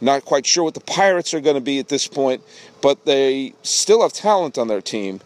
Not 0.00 0.25
quite 0.25 0.47
sure 0.47 0.65
what 0.65 0.75
the 0.75 0.81
Pirates 0.81 1.33
are 1.33 1.41
going 1.41 1.55
to 1.55 1.61
be 1.61 1.79
at 1.79 1.88
this 1.88 2.07
point, 2.07 2.43
but 2.83 3.05
they 3.05 3.55
still 3.62 4.03
have 4.03 4.12
talent 4.12 4.59
on 4.59 4.69
their 4.69 4.83
team. 4.83 5.21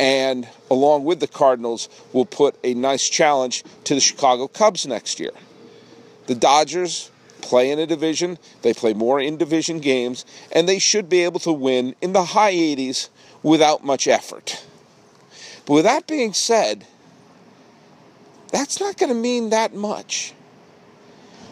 And 0.00 0.48
along 0.70 1.04
with 1.04 1.20
the 1.20 1.28
Cardinals, 1.28 1.88
will 2.12 2.26
put 2.26 2.56
a 2.64 2.74
nice 2.74 3.08
challenge 3.08 3.64
to 3.84 3.94
the 3.94 4.00
Chicago 4.00 4.48
Cubs 4.48 4.86
next 4.86 5.20
year. 5.20 5.32
The 6.26 6.34
Dodgers 6.34 7.10
play 7.40 7.70
in 7.70 7.78
a 7.78 7.86
division, 7.86 8.38
they 8.62 8.74
play 8.74 8.92
more 8.92 9.20
in 9.20 9.36
division 9.36 9.78
games, 9.80 10.24
and 10.52 10.68
they 10.68 10.78
should 10.78 11.08
be 11.08 11.24
able 11.24 11.40
to 11.40 11.52
win 11.52 11.94
in 12.00 12.12
the 12.12 12.24
high 12.24 12.52
80s 12.52 13.08
without 13.42 13.84
much 13.84 14.06
effort. 14.06 14.64
But 15.64 15.74
with 15.74 15.84
that 15.84 16.06
being 16.06 16.32
said, 16.32 16.86
that's 18.50 18.80
not 18.80 18.96
going 18.96 19.10
to 19.10 19.18
mean 19.18 19.50
that 19.50 19.74
much 19.74 20.32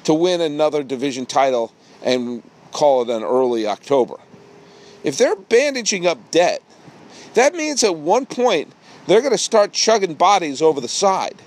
to 0.04 0.14
win 0.14 0.40
another 0.40 0.82
division 0.82 1.26
title 1.26 1.72
and 2.02 2.42
call 2.76 3.00
it 3.00 3.08
an 3.08 3.24
early 3.24 3.66
October. 3.66 4.16
If 5.02 5.16
they're 5.16 5.34
bandaging 5.34 6.06
up 6.06 6.30
debt, 6.30 6.62
that 7.32 7.54
means 7.54 7.82
at 7.82 7.96
one 7.96 8.26
point 8.26 8.70
they're 9.06 9.22
going 9.22 9.32
to 9.32 9.38
start 9.38 9.72
chugging 9.72 10.12
bodies 10.12 10.60
over 10.60 10.80
the 10.80 10.88
side. 10.88 11.40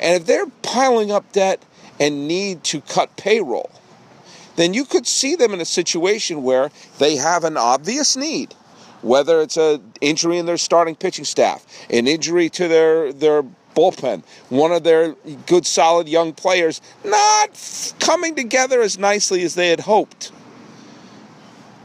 And 0.00 0.20
if 0.20 0.26
they're 0.26 0.48
piling 0.62 1.12
up 1.12 1.30
debt 1.30 1.64
and 2.00 2.26
need 2.26 2.64
to 2.64 2.80
cut 2.80 3.16
payroll, 3.16 3.70
then 4.56 4.74
you 4.74 4.84
could 4.84 5.06
see 5.06 5.36
them 5.36 5.54
in 5.54 5.60
a 5.60 5.64
situation 5.64 6.42
where 6.42 6.70
they 6.98 7.14
have 7.16 7.44
an 7.44 7.56
obvious 7.56 8.16
need, 8.16 8.54
whether 9.02 9.40
it's 9.40 9.56
an 9.56 9.92
injury 10.00 10.38
in 10.38 10.46
their 10.46 10.56
starting 10.56 10.96
pitching 10.96 11.24
staff, 11.24 11.64
an 11.90 12.08
injury 12.08 12.48
to 12.48 12.66
their, 12.66 13.12
their 13.12 13.44
bullpen, 13.74 14.22
one 14.48 14.72
of 14.72 14.84
their 14.84 15.14
good, 15.46 15.66
solid 15.66 16.08
young 16.08 16.32
players 16.32 16.80
not 17.04 17.94
coming 17.98 18.34
together 18.34 18.80
as 18.80 18.98
nicely 18.98 19.42
as 19.42 19.54
they 19.54 19.68
had 19.68 19.80
hoped. 19.80 20.32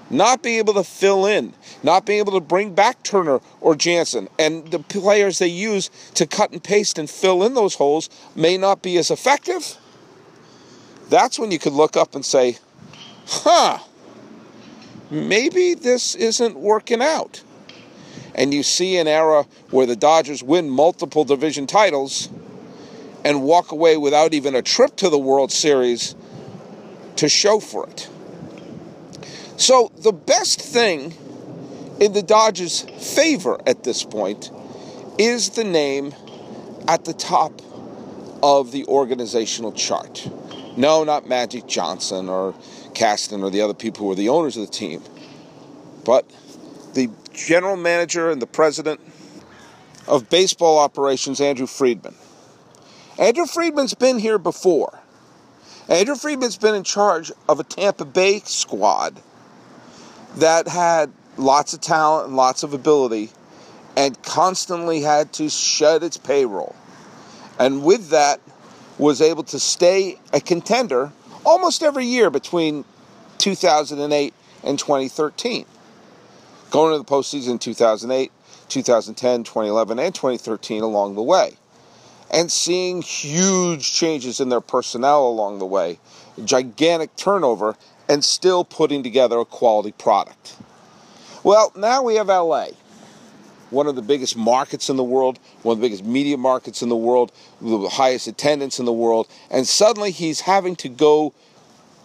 Not 0.09 0.43
being 0.43 0.59
able 0.59 0.75
to 0.75 0.83
fill 0.83 1.25
in, 1.25 1.53
not 1.81 2.05
being 2.05 2.19
able 2.19 2.33
to 2.33 2.39
bring 2.39 2.75
back 2.75 3.01
Turner 3.03 3.41
or 3.59 3.75
Jansen, 3.75 4.29
and 4.37 4.69
the 4.69 4.79
players 4.79 5.39
they 5.39 5.47
use 5.47 5.89
to 6.13 6.27
cut 6.27 6.51
and 6.51 6.63
paste 6.63 6.99
and 6.99 7.09
fill 7.09 7.43
in 7.43 7.55
those 7.55 7.75
holes 7.75 8.09
may 8.35 8.55
not 8.57 8.81
be 8.83 8.97
as 8.97 9.09
effective. 9.09 9.77
That's 11.09 11.39
when 11.39 11.51
you 11.51 11.59
could 11.59 11.73
look 11.73 11.97
up 11.97 12.13
and 12.13 12.23
say, 12.23 12.57
huh, 13.27 13.79
maybe 15.09 15.73
this 15.73 16.13
isn't 16.15 16.55
working 16.55 17.01
out 17.01 17.43
and 18.35 18.53
you 18.53 18.61
see 18.61 18.97
an 18.97 19.07
era 19.07 19.45
where 19.71 19.85
the 19.85 19.95
Dodgers 19.95 20.43
win 20.43 20.69
multiple 20.69 21.23
division 21.23 21.65
titles 21.65 22.29
and 23.23 23.41
walk 23.41 23.71
away 23.71 23.97
without 23.97 24.33
even 24.33 24.53
a 24.53 24.61
trip 24.61 24.95
to 24.97 25.09
the 25.09 25.17
World 25.17 25.51
Series 25.51 26.13
to 27.15 27.27
show 27.27 27.59
for 27.59 27.87
it. 27.87 28.09
So, 29.57 29.91
the 29.97 30.11
best 30.11 30.61
thing 30.61 31.13
in 31.99 32.11
the 32.11 32.21
Dodgers' 32.21 32.81
favor 32.81 33.59
at 33.65 33.83
this 33.83 34.03
point 34.03 34.51
is 35.17 35.51
the 35.51 35.63
name 35.63 36.13
at 36.87 37.05
the 37.05 37.13
top 37.13 37.61
of 38.43 38.73
the 38.73 38.85
organizational 38.85 39.71
chart. 39.71 40.29
No, 40.75 41.05
not 41.05 41.27
Magic 41.27 41.67
Johnson 41.67 42.27
or 42.27 42.53
Kasten 42.93 43.43
or 43.43 43.49
the 43.49 43.61
other 43.61 43.73
people 43.73 44.05
who 44.05 44.11
are 44.11 44.15
the 44.15 44.27
owners 44.27 44.57
of 44.57 44.65
the 44.65 44.71
team, 44.71 45.01
but 46.03 46.29
the 46.93 47.09
general 47.35 47.75
manager 47.75 48.29
and 48.29 48.41
the 48.41 48.47
president 48.47 48.99
of 50.07 50.29
baseball 50.29 50.79
operations, 50.79 51.41
Andrew 51.41 51.67
Friedman. 51.67 52.15
Andrew 53.17 53.45
Friedman's 53.45 53.93
been 53.93 54.19
here 54.19 54.37
before. 54.37 54.99
Andrew 55.87 56.15
Friedman's 56.15 56.57
been 56.57 56.75
in 56.75 56.83
charge 56.83 57.31
of 57.47 57.59
a 57.59 57.63
Tampa 57.63 58.05
Bay 58.05 58.39
squad 58.39 59.21
that 60.37 60.67
had 60.67 61.11
lots 61.37 61.73
of 61.73 61.81
talent 61.81 62.27
and 62.27 62.35
lots 62.35 62.63
of 62.63 62.73
ability 62.73 63.29
and 63.95 64.21
constantly 64.23 65.01
had 65.01 65.31
to 65.33 65.49
shed 65.49 66.03
its 66.03 66.17
payroll. 66.17 66.75
And 67.59 67.83
with 67.83 68.09
that, 68.09 68.41
was 68.97 69.21
able 69.21 69.43
to 69.43 69.59
stay 69.59 70.17
a 70.31 70.39
contender 70.39 71.11
almost 71.45 71.83
every 71.83 72.05
year 72.05 72.29
between 72.29 72.85
2008 73.37 74.33
and 74.63 74.79
2013 74.79 75.65
going 76.75 76.91
to 76.91 76.97
the 76.97 77.05
postseason 77.05 77.51
in 77.51 77.57
2008, 77.57 78.33
2010, 78.67 79.43
2011, 79.45 79.97
and 79.97 80.13
2013 80.13 80.83
along 80.83 81.15
the 81.15 81.23
way. 81.23 81.53
And 82.29 82.51
seeing 82.51 83.01
huge 83.01 83.93
changes 83.93 84.41
in 84.41 84.49
their 84.49 84.59
personnel 84.59 85.25
along 85.25 85.59
the 85.59 85.65
way, 85.65 85.99
gigantic 86.43 87.15
turnover, 87.15 87.77
and 88.09 88.25
still 88.25 88.65
putting 88.65 89.03
together 89.03 89.39
a 89.39 89.45
quality 89.45 89.93
product. 89.93 90.57
Well, 91.45 91.71
now 91.77 92.03
we 92.03 92.15
have 92.15 92.27
LA, 92.27 92.71
one 93.69 93.87
of 93.87 93.95
the 93.95 94.01
biggest 94.01 94.35
markets 94.35 94.89
in 94.89 94.97
the 94.97 95.03
world, 95.03 95.39
one 95.61 95.77
of 95.77 95.79
the 95.79 95.85
biggest 95.85 96.03
media 96.03 96.35
markets 96.35 96.81
in 96.81 96.89
the 96.89 96.97
world, 96.97 97.31
the 97.61 97.87
highest 97.87 98.27
attendance 98.27 98.79
in 98.79 98.85
the 98.85 98.91
world, 98.91 99.29
and 99.49 99.65
suddenly 99.65 100.11
he's 100.11 100.41
having 100.41 100.75
to 100.75 100.89
go 100.89 101.33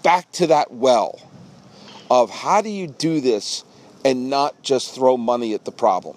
back 0.05 0.31
to 0.31 0.47
that 0.47 0.71
well 0.71 1.21
of 2.09 2.31
how 2.31 2.63
do 2.63 2.69
you 2.69 2.87
do 2.87 3.21
this 3.21 3.65
and 4.05 4.31
not 4.31 4.63
just 4.63 4.95
throw 4.95 5.17
money 5.17 5.55
at 5.55 5.65
the 5.65 5.73
problem. 5.73 6.17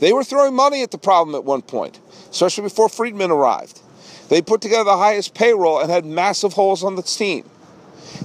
They 0.00 0.12
were 0.12 0.24
throwing 0.24 0.54
money 0.54 0.82
at 0.82 0.90
the 0.90 0.98
problem 0.98 1.34
at 1.34 1.44
one 1.44 1.62
point, 1.62 2.00
especially 2.30 2.64
before 2.64 2.88
Friedman 2.88 3.30
arrived. 3.30 3.80
They 4.28 4.40
put 4.40 4.60
together 4.60 4.84
the 4.84 4.96
highest 4.96 5.34
payroll 5.34 5.80
and 5.80 5.90
had 5.90 6.04
massive 6.04 6.52
holes 6.52 6.84
on 6.84 6.96
the 6.96 7.02
team. 7.02 7.48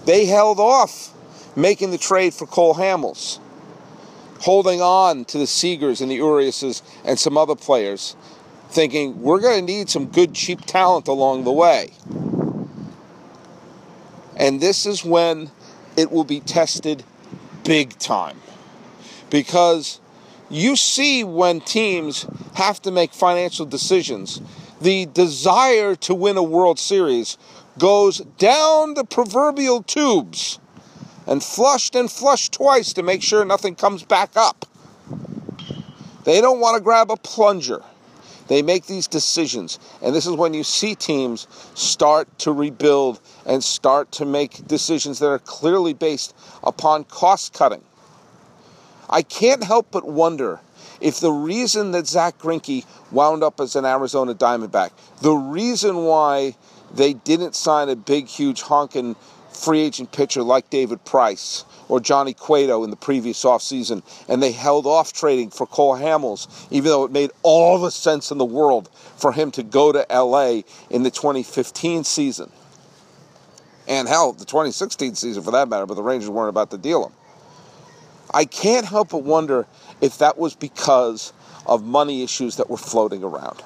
They 0.06 0.26
held 0.26 0.60
off 0.60 1.12
making 1.56 1.92
the 1.92 1.98
trade 1.98 2.34
for 2.34 2.46
Cole 2.46 2.76
Hamels, 2.76 3.40
holding 4.42 4.82
on 4.82 5.26
to 5.26 5.38
the 5.38 5.46
Seagers 5.46 6.02
and 6.02 6.12
the 6.12 6.16
Uriases 6.16 6.84
and 7.04 7.18
some 7.18 7.38
other 7.38 7.56
players, 7.56 8.16
thinking 8.70 9.22
we're 9.22 9.40
going 9.40 9.66
to 9.66 9.74
need 9.74 9.90
some 9.90 10.06
good, 10.06 10.34
cheap 10.34 10.62
talent 10.62 11.08
along 11.08 11.44
the 11.44 11.52
way. 11.52 11.92
And 14.38 14.62
this 14.62 14.86
is 14.86 15.04
when 15.04 15.50
it 15.98 16.12
will 16.12 16.26
be 16.26 16.40
tested 16.40 17.04
big 17.66 17.98
time. 18.00 18.40
Because 19.30 20.00
you 20.50 20.78
see 20.78 21.24
when 21.24 21.60
teams 21.60 22.26
have 22.54 22.82
to 22.84 22.92
make 22.92 23.14
financial 23.14 23.66
decisions, 23.66 24.40
the 24.80 25.08
desire 25.08 25.96
to 25.96 26.16
win 26.16 26.38
a 26.38 26.44
World 26.44 26.80
Series 26.80 27.38
goes 27.78 28.20
down 28.38 28.94
the 28.94 29.04
proverbial 29.04 29.84
tubes 29.84 30.60
and 31.28 31.44
flushed 31.44 31.96
and 31.96 32.10
flushed 32.10 32.54
twice 32.54 32.94
to 32.94 33.04
make 33.04 33.22
sure 33.22 33.44
nothing 33.44 33.76
comes 33.76 34.04
back 34.04 34.32
up. 34.38 34.66
They 36.24 36.40
don't 36.42 36.60
want 36.60 36.78
to 36.78 36.84
grab 36.84 37.12
a 37.12 37.18
plunger. 37.18 37.84
They 38.48 38.62
make 38.62 38.86
these 38.86 39.08
decisions. 39.08 39.80
And 40.02 40.14
this 40.14 40.28
is 40.28 40.34
when 40.34 40.54
you 40.54 40.64
see 40.64 40.96
teams 40.96 41.48
start 41.74 42.38
to 42.40 42.52
rebuild 42.52 43.20
and 43.46 43.64
start 43.64 44.12
to 44.14 44.26
make 44.26 44.68
decisions 44.68 45.20
that 45.20 45.28
are 45.28 45.40
clearly 45.40 45.94
based 45.94 46.36
upon 46.64 47.06
cost 47.06 47.54
cutting. 47.54 47.82
I 49.10 49.22
can't 49.22 49.64
help 49.64 49.88
but 49.92 50.06
wonder 50.06 50.60
if 51.02 51.20
the 51.20 51.32
reason 51.32 51.92
that 51.92 52.08
Zack 52.08 52.38
Greinke 52.40 52.86
wound 53.12 53.44
up 53.44 53.60
as 53.60 53.76
an 53.76 53.86
Arizona 53.86 54.34
Diamondback, 54.34 54.92
the 55.22 55.34
reason 55.34 56.06
why 56.06 56.56
they 56.94 57.14
didn't 57.14 57.56
sign 57.56 57.90
a 57.90 57.96
big, 57.96 58.28
huge 58.28 58.62
honking 58.62 59.16
free 59.50 59.82
agent 59.82 60.12
pitcher 60.12 60.44
like 60.44 60.70
David 60.70 61.04
Price 61.06 61.66
or 61.88 62.00
Johnny 62.00 62.34
Cueto 62.34 62.84
in 62.84 62.90
the 62.90 62.96
previous 62.96 63.44
offseason, 63.44 64.04
and 64.28 64.42
they 64.42 64.52
held 64.52 64.86
off 64.86 65.14
trading 65.14 65.50
for 65.50 65.66
Cole 65.68 65.96
Hamels, 65.96 66.48
even 66.72 66.86
though 66.86 67.04
it 67.04 67.12
made 67.12 67.32
all 67.44 67.80
the 67.80 67.92
sense 67.92 68.32
in 68.32 68.38
the 68.38 68.46
world 68.46 68.90
for 69.18 69.32
him 69.32 69.52
to 69.52 69.64
go 69.64 69.92
to 69.92 70.06
LA 70.10 70.62
in 70.90 71.04
the 71.04 71.12
2015 71.12 72.04
season. 72.04 72.52
And 73.88 74.08
hell, 74.08 74.34
the 74.34 74.46
2016 74.46 75.16
season 75.16 75.44
for 75.44 75.52
that 75.52 75.70
matter, 75.70 75.86
but 75.86 75.94
the 75.94 76.04
Rangers 76.04 76.30
weren't 76.30 76.50
about 76.50 76.72
to 76.72 76.78
deal 76.78 77.06
him. 77.06 77.14
I 78.34 78.46
can't 78.46 78.86
help 78.86 79.10
but 79.10 79.24
wonder 79.24 79.68
if 80.02 80.18
that 80.18 80.38
was 80.38 80.56
because 80.56 81.34
of 81.66 81.84
money 81.84 82.24
issues 82.24 82.58
that 82.58 82.70
were 82.70 82.78
floating 82.78 83.24
around. 83.24 83.62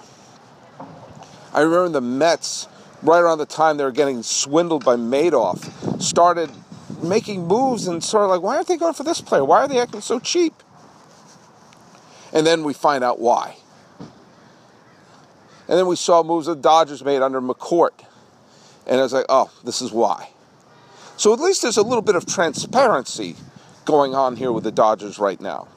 I 1.54 1.62
remember 1.62 1.90
the 1.90 2.02
Mets, 2.02 2.68
right 3.02 3.20
around 3.20 3.40
the 3.40 3.46
time 3.46 3.78
they 3.78 3.84
were 3.84 3.92
getting 3.92 4.22
swindled 4.22 4.86
by 4.86 4.96
Madoff, 4.96 6.02
started 6.02 6.52
making 7.01 7.48
moves 7.48 7.88
and 7.88 8.03
sort 8.03 8.24
of 8.24 8.29
like, 8.29 8.41
why 8.41 8.56
aren't 8.56 8.68
they 8.68 8.77
going 8.77 8.94
for 8.94 9.03
this 9.03 9.22
player? 9.22 9.44
Why 9.44 9.62
are 9.62 9.68
they 9.68 9.79
acting 9.79 10.01
so 10.01 10.20
cheap? 10.20 10.53
And 12.34 12.46
then 12.46 12.63
we 12.63 12.74
find 12.74 13.03
out 13.03 13.20
why. 13.20 13.58
And 14.00 15.77
then 15.77 15.88
we 15.88 15.96
saw 15.96 16.24
moves 16.24 16.48
the 16.48 16.56
Dodgers 16.56 17.03
made 17.03 17.22
under 17.22 17.41
McCourt. 17.41 18.06
And 18.88 19.00
I 19.00 19.03
was 19.03 19.13
like, 19.13 19.25
oh, 19.29 19.51
this 19.63 19.82
is 19.82 19.91
why. 19.91 20.29
So 21.15 21.34
at 21.34 21.39
least 21.39 21.62
there's 21.62 21.77
a 21.77 21.84
little 21.84 22.01
bit 22.01 22.15
of 22.15 22.25
transparency 22.25 23.36
going 23.86 24.15
on 24.15 24.36
here 24.36 24.51
with 24.51 24.63
the 24.63 24.72
Dodgers 24.72 25.20
right 25.20 25.39
now. 25.39 25.68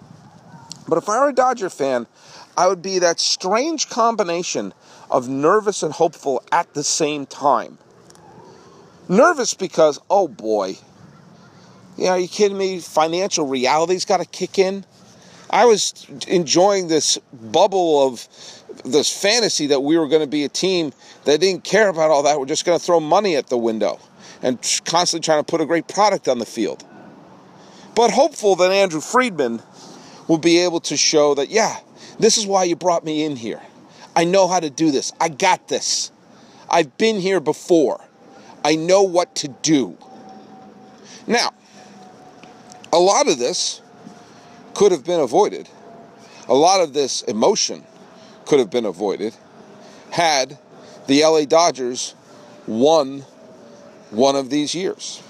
But 0.88 0.98
if 0.98 1.08
I 1.08 1.20
were 1.20 1.28
a 1.28 1.34
Dodger 1.34 1.68
fan, 1.68 2.06
I 2.56 2.68
would 2.68 2.82
be 2.82 2.98
that 3.00 3.20
strange 3.20 3.88
combination 3.88 4.74
of 5.10 5.28
nervous 5.28 5.82
and 5.82 5.92
hopeful 5.92 6.42
at 6.52 6.72
the 6.74 6.84
same 6.84 7.26
time. 7.26 7.78
Nervous 9.08 9.54
because, 9.54 10.00
oh 10.08 10.28
boy, 10.28 10.76
yeah, 11.96 12.10
are 12.10 12.18
you 12.18 12.28
kidding 12.28 12.56
me? 12.56 12.80
Financial 12.80 13.46
reality's 13.46 14.04
got 14.04 14.18
to 14.18 14.26
kick 14.26 14.58
in. 14.58 14.84
I 15.50 15.66
was 15.66 16.06
enjoying 16.28 16.88
this 16.88 17.18
bubble 17.32 18.06
of 18.06 18.26
this 18.84 19.12
fantasy 19.12 19.66
that 19.66 19.80
we 19.80 19.98
were 19.98 20.08
going 20.08 20.22
to 20.22 20.26
be 20.26 20.44
a 20.44 20.48
team 20.48 20.92
that 21.24 21.40
didn't 21.40 21.64
care 21.64 21.88
about 21.88 22.10
all 22.10 22.22
that. 22.22 22.40
We're 22.40 22.46
just 22.46 22.64
going 22.64 22.78
to 22.78 22.84
throw 22.84 23.00
money 23.00 23.36
at 23.36 23.48
the 23.48 23.58
window 23.58 24.00
and 24.42 24.58
constantly 24.86 25.24
trying 25.24 25.40
to 25.40 25.44
put 25.44 25.60
a 25.60 25.66
great 25.66 25.88
product 25.88 26.26
on 26.26 26.38
the 26.38 26.46
field. 26.46 26.84
But 27.94 28.10
hopeful 28.10 28.56
that 28.56 28.72
Andrew 28.72 29.02
Friedman 29.02 29.62
will 30.26 30.38
be 30.38 30.58
able 30.58 30.80
to 30.80 30.96
show 30.96 31.34
that, 31.34 31.50
yeah, 31.50 31.78
this 32.18 32.38
is 32.38 32.46
why 32.46 32.64
you 32.64 32.74
brought 32.74 33.04
me 33.04 33.24
in 33.24 33.36
here. 33.36 33.60
I 34.16 34.24
know 34.24 34.48
how 34.48 34.60
to 34.60 34.70
do 34.70 34.90
this. 34.90 35.12
I 35.20 35.28
got 35.28 35.68
this. 35.68 36.10
I've 36.70 36.96
been 36.96 37.20
here 37.20 37.40
before. 37.40 38.02
I 38.64 38.76
know 38.76 39.02
what 39.02 39.34
to 39.36 39.48
do. 39.48 39.98
Now, 41.26 41.50
a 42.92 42.98
lot 42.98 43.28
of 43.28 43.38
this 43.38 43.80
could 44.74 44.92
have 44.92 45.04
been 45.04 45.20
avoided. 45.20 45.68
A 46.48 46.54
lot 46.54 46.80
of 46.80 46.92
this 46.92 47.22
emotion 47.22 47.84
could 48.46 48.58
have 48.58 48.70
been 48.70 48.84
avoided 48.84 49.34
had 50.10 50.58
the 51.06 51.22
LA 51.22 51.44
Dodgers 51.44 52.14
won 52.66 53.24
one 54.10 54.36
of 54.36 54.50
these 54.50 54.74
years. 54.74 55.22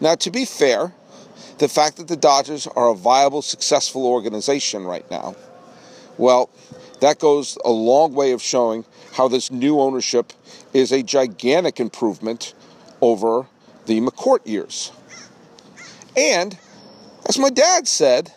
Now, 0.00 0.14
to 0.16 0.30
be 0.30 0.44
fair, 0.44 0.92
the 1.58 1.68
fact 1.68 1.96
that 1.96 2.08
the 2.08 2.16
Dodgers 2.16 2.66
are 2.66 2.88
a 2.88 2.94
viable, 2.94 3.42
successful 3.42 4.06
organization 4.06 4.84
right 4.84 5.08
now, 5.10 5.36
well, 6.18 6.50
that 7.00 7.18
goes 7.18 7.56
a 7.64 7.70
long 7.70 8.14
way 8.14 8.32
of 8.32 8.42
showing 8.42 8.84
how 9.12 9.28
this 9.28 9.50
new 9.50 9.80
ownership 9.80 10.32
is 10.72 10.92
a 10.92 11.02
gigantic 11.02 11.80
improvement 11.80 12.54
over 13.00 13.46
the 13.86 14.00
McCourt 14.00 14.46
years. 14.46 14.92
And, 16.16 16.56
as 17.26 17.38
my 17.38 17.50
dad 17.50 17.88
said, 17.88 18.32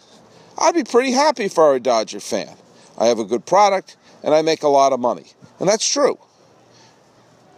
I'd 0.58 0.76
be 0.76 0.84
pretty 0.84 1.12
happy 1.12 1.45
if 1.45 1.58
I 1.58 1.63
were 1.63 1.76
a 1.76 1.80
Dodger 1.80 2.19
fan. 2.19 2.56
I 2.97 3.08
have 3.08 3.19
a 3.19 3.26
good 3.26 3.45
product 3.45 3.95
and 4.23 4.34
I 4.34 4.41
make 4.41 4.63
a 4.63 4.67
lot 4.67 4.93
of 4.93 5.00
money. 5.00 5.28
And 5.60 5.69
that's 5.69 5.88
true. 5.88 6.17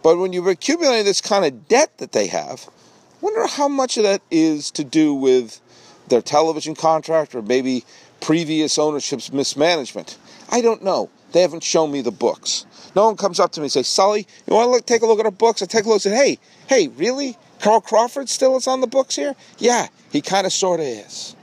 But 0.02 0.18
when 0.18 0.32
you've 0.32 0.46
accumulated 0.46 1.06
this 1.06 1.20
kind 1.20 1.44
of 1.44 1.68
debt 1.68 1.98
that 1.98 2.12
they 2.12 2.26
have, 2.28 2.68
I 2.68 3.16
wonder 3.20 3.46
how 3.46 3.68
much 3.68 3.96
of 3.96 4.02
that 4.04 4.22
is 4.30 4.70
to 4.72 4.84
do 4.84 5.14
with 5.14 5.60
their 6.08 6.22
television 6.22 6.74
contract 6.74 7.34
or 7.34 7.42
maybe 7.42 7.84
previous 8.20 8.78
ownership's 8.78 9.32
mismanagement. 9.32 10.18
I 10.50 10.60
don't 10.60 10.82
know. 10.82 11.10
They 11.32 11.42
haven't 11.42 11.62
shown 11.62 11.92
me 11.92 12.00
the 12.00 12.10
books. 12.10 12.66
No 12.96 13.06
one 13.06 13.16
comes 13.16 13.38
up 13.38 13.52
to 13.52 13.60
me 13.60 13.66
and 13.66 13.72
says, 13.72 13.86
Sully, 13.86 14.26
you 14.46 14.54
want 14.54 14.66
to 14.66 14.70
look, 14.70 14.86
take 14.86 15.02
a 15.02 15.06
look 15.06 15.20
at 15.20 15.24
our 15.24 15.30
books? 15.30 15.62
I 15.62 15.66
take 15.66 15.84
a 15.84 15.88
look 15.88 15.96
and 15.96 16.02
say, 16.02 16.16
hey, 16.16 16.38
hey, 16.66 16.88
really? 16.88 17.36
Carl 17.60 17.80
Crawford 17.80 18.28
still 18.28 18.56
is 18.56 18.66
on 18.66 18.80
the 18.80 18.86
books 18.86 19.16
here? 19.16 19.34
Yeah, 19.58 19.88
he 20.10 20.20
kind 20.20 20.46
of 20.46 20.52
sort 20.52 20.80
of 20.80 20.86
is. 20.86 21.36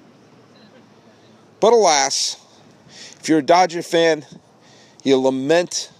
But 1.59 1.73
alas, 1.73 2.37
if 3.19 3.29
you're 3.29 3.39
a 3.39 3.43
Dodger 3.43 3.81
fan, 3.81 4.25
you 5.03 5.17
lament 5.17 5.91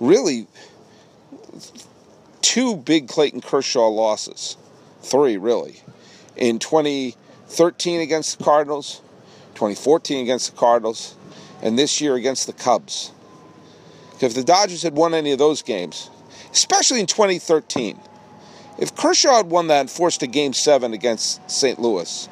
really 0.00 0.46
two 2.40 2.76
big 2.76 3.08
Clayton 3.08 3.40
Kershaw 3.40 3.88
losses 3.88 4.56
three 5.02 5.36
really, 5.36 5.80
in 6.36 6.58
2013 6.58 8.00
against 8.00 8.38
the 8.38 8.44
Cardinals, 8.44 9.00
2014 9.54 10.22
against 10.22 10.50
the 10.50 10.56
Cardinals, 10.56 11.16
and 11.62 11.78
this 11.78 12.00
year 12.00 12.14
against 12.14 12.46
the 12.46 12.52
Cubs. 12.52 13.12
If 14.20 14.34
the 14.34 14.44
Dodgers 14.44 14.82
had 14.82 14.94
won 14.94 15.14
any 15.14 15.32
of 15.32 15.38
those 15.38 15.62
games, 15.62 16.10
especially 16.52 17.00
in 17.00 17.06
2013, 17.06 17.98
if 18.78 18.94
Kershaw 18.94 19.36
had 19.36 19.50
won 19.50 19.66
that 19.68 19.80
and 19.80 19.90
forced 19.90 20.22
a 20.22 20.26
game 20.26 20.52
seven 20.52 20.92
against 20.94 21.50
St. 21.50 21.78
Louis, 21.78 22.28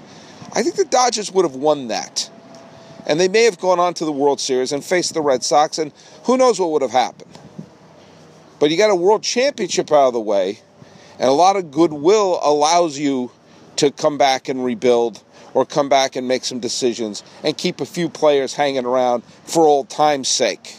I 0.53 0.63
think 0.63 0.77
the 0.77 0.85
Dodgers 0.85 1.33
would 1.33 1.45
have 1.45 1.57
won 1.57 1.89
that. 1.89 2.31
And 3.07 3.21
they 3.21 3.29
may 3.29 3.45
have 3.45 3.59
gone 3.59 3.79
on 3.79 3.95
to 3.95 4.05
the 4.05 4.13
World 4.13 4.41
Series 4.41 4.73
and 4.73 4.85
faced 4.85 5.15
the 5.15 5.21
Red 5.21 5.45
Sox, 5.45 5.79
and 5.79 5.93
who 6.25 6.37
knows 6.37 6.59
what 6.59 6.71
would 6.71 6.83
have 6.83 6.91
happened. 6.91 7.39
But 8.59 8.71
you 8.71 8.77
got 8.77 8.91
a 8.91 8.97
World 8.97 9.23
Championship 9.23 9.93
out 9.93 10.09
of 10.09 10.13
the 10.13 10.21
way, 10.21 10.61
and 11.19 11.29
a 11.29 11.33
lot 11.33 11.57
of 11.57 11.71
goodwill 11.71 12.41
allows 12.43 12.99
you 12.99 13.31
to 13.77 13.91
come 13.91 14.19
back 14.19 14.49
and 14.49 14.65
rebuild 14.65 15.23
or 15.55 15.65
come 15.65 15.89
back 15.89 16.17
and 16.17 16.27
make 16.27 16.45
some 16.45 16.61
decisions 16.61 17.23
and 17.43 17.57
keep 17.57 17.81
a 17.81 17.87
few 17.87 18.09
players 18.09 18.55
hanging 18.55 18.85
around 18.85 19.25
for 19.45 19.65
old 19.65 19.89
time's 19.89 20.29
sake. 20.29 20.77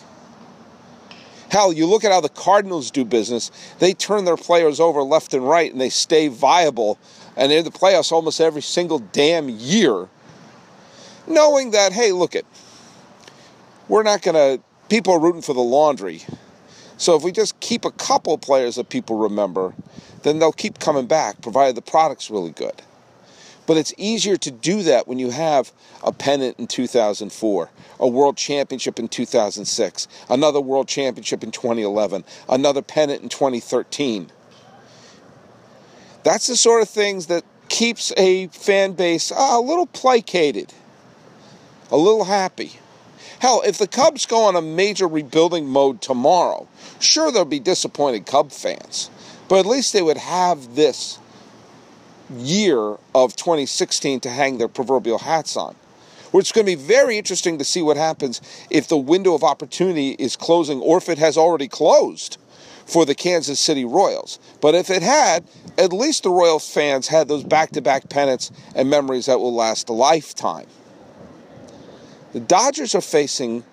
Hell, 1.50 1.72
you 1.72 1.86
look 1.86 2.04
at 2.04 2.12
how 2.12 2.22
the 2.22 2.30
Cardinals 2.30 2.92
do 2.92 3.06
business. 3.06 3.52
They 3.80 3.94
turn 3.94 4.26
their 4.26 4.38
players 4.38 4.80
over 4.80 5.02
left 5.02 5.34
and 5.34 5.48
right 5.48 5.72
and 5.72 5.80
they 5.80 5.90
stay 5.90 6.28
viable 6.28 7.00
and 7.38 7.52
they're 7.52 7.60
in 7.60 7.66
the 7.66 7.72
playoffs 7.72 8.12
almost 8.12 8.42
every 8.42 8.62
single 8.62 9.00
damn 9.00 9.48
year. 9.48 10.08
Knowing 11.28 11.72
that, 11.72 11.94
hey, 11.94 12.12
look 12.12 12.36
it, 12.36 12.46
we're 13.88 14.04
not 14.04 14.22
to, 14.24 14.62
people 14.90 15.14
are 15.14 15.20
rooting 15.20 15.42
for 15.42 15.54
the 15.54 15.62
laundry. 15.62 16.22
So 16.98 17.16
if 17.16 17.24
we 17.24 17.32
just 17.32 17.60
keep 17.60 17.86
a 17.86 17.92
couple 17.92 18.38
players 18.38 18.76
that 18.76 18.90
people 18.90 19.18
remember, 19.18 19.74
then 20.24 20.40
they'll 20.40 20.52
keep 20.52 20.80
coming 20.80 21.06
back, 21.06 21.42
provided 21.42 21.76
the 21.76 21.82
product's 21.82 22.30
really 22.30 22.52
good. 22.52 22.82
But 23.68 23.76
it's 23.78 23.94
easier 23.98 24.38
to 24.38 24.50
do 24.50 24.82
that 24.84 25.08
when 25.08 25.20
you 25.20 25.30
have 25.30 25.74
a 26.02 26.14
pennant 26.14 26.58
in 26.58 26.68
2004, 26.68 27.70
a 28.00 28.08
world 28.08 28.38
championship 28.38 28.98
in 28.98 29.10
2006, 29.10 30.08
another 30.30 30.62
world 30.62 30.88
championship 30.88 31.44
in 31.44 31.52
2011, 31.52 32.24
another 32.50 32.82
pennant 32.82 33.22
in 33.22 33.30
2013. 33.30 34.32
That's 36.24 36.48
the 36.48 36.56
sort 36.56 36.82
of 36.82 36.90
things 36.90 37.28
that 37.28 37.44
keeps 37.68 38.14
a 38.16 38.48
fan 38.48 38.94
base 38.94 39.32
a 39.36 39.60
little 39.60 39.86
placated, 39.86 40.74
a 41.92 41.98
little 41.98 42.24
happy. 42.24 42.80
Hell, 43.40 43.62
if 43.66 43.78
the 43.78 43.88
Cubs 43.88 44.26
go 44.26 44.44
on 44.46 44.56
a 44.56 44.62
major 44.62 45.08
rebuilding 45.08 45.68
mode 45.68 46.02
tomorrow, 46.02 46.68
sure 47.00 47.32
there'll 47.32 47.46
be 47.46 47.60
disappointed 47.60 48.26
Cub 48.26 48.52
fans. 48.52 49.10
But 49.50 49.60
at 49.60 49.66
least 49.66 49.94
they 49.94 50.02
would 50.02 50.18
have 50.18 50.76
this 50.76 51.20
year 52.30 52.98
of 53.16 53.36
2016 53.36 54.20
to 54.22 54.30
hang 54.30 54.58
their 54.58 54.68
proverbial 54.68 55.20
hats 55.20 55.56
on. 55.56 55.76
Which 56.32 56.48
is 56.48 56.52
going 56.52 56.66
to 56.68 56.76
be 56.76 56.82
very 56.82 57.18
interesting 57.18 57.58
to 57.58 57.64
see 57.64 57.82
what 57.82 57.96
happens 57.96 58.42
if 58.70 58.88
the 58.88 58.98
window 58.98 59.34
of 59.34 59.44
opportunity 59.44 60.12
is 60.20 60.36
closing 60.36 60.82
or 60.82 60.98
if 60.98 61.08
it 61.08 61.18
has 61.18 61.38
already 61.38 61.68
closed 61.68 62.38
for 62.86 63.06
the 63.06 63.16
Kansas 63.16 63.60
City 63.60 63.86
Royals. 63.86 64.40
But 64.62 64.76
if 64.76 64.90
it 64.90 65.02
had, 65.02 65.46
at 65.78 65.94
least 65.94 66.24
the 66.24 66.30
Royals 66.30 66.72
fans 66.72 67.08
had 67.08 67.28
those 67.28 67.44
back 67.44 67.72
to 67.72 67.82
back 67.82 68.10
pennants 68.10 68.52
and 68.76 68.90
memories 68.90 69.28
that 69.28 69.40
will 69.40 69.54
last 69.54 69.90
a 69.90 69.94
lifetime. 69.94 70.68
The 72.34 72.40
Dodgers 72.40 72.96
are 72.96 73.02
facing, 73.02 73.64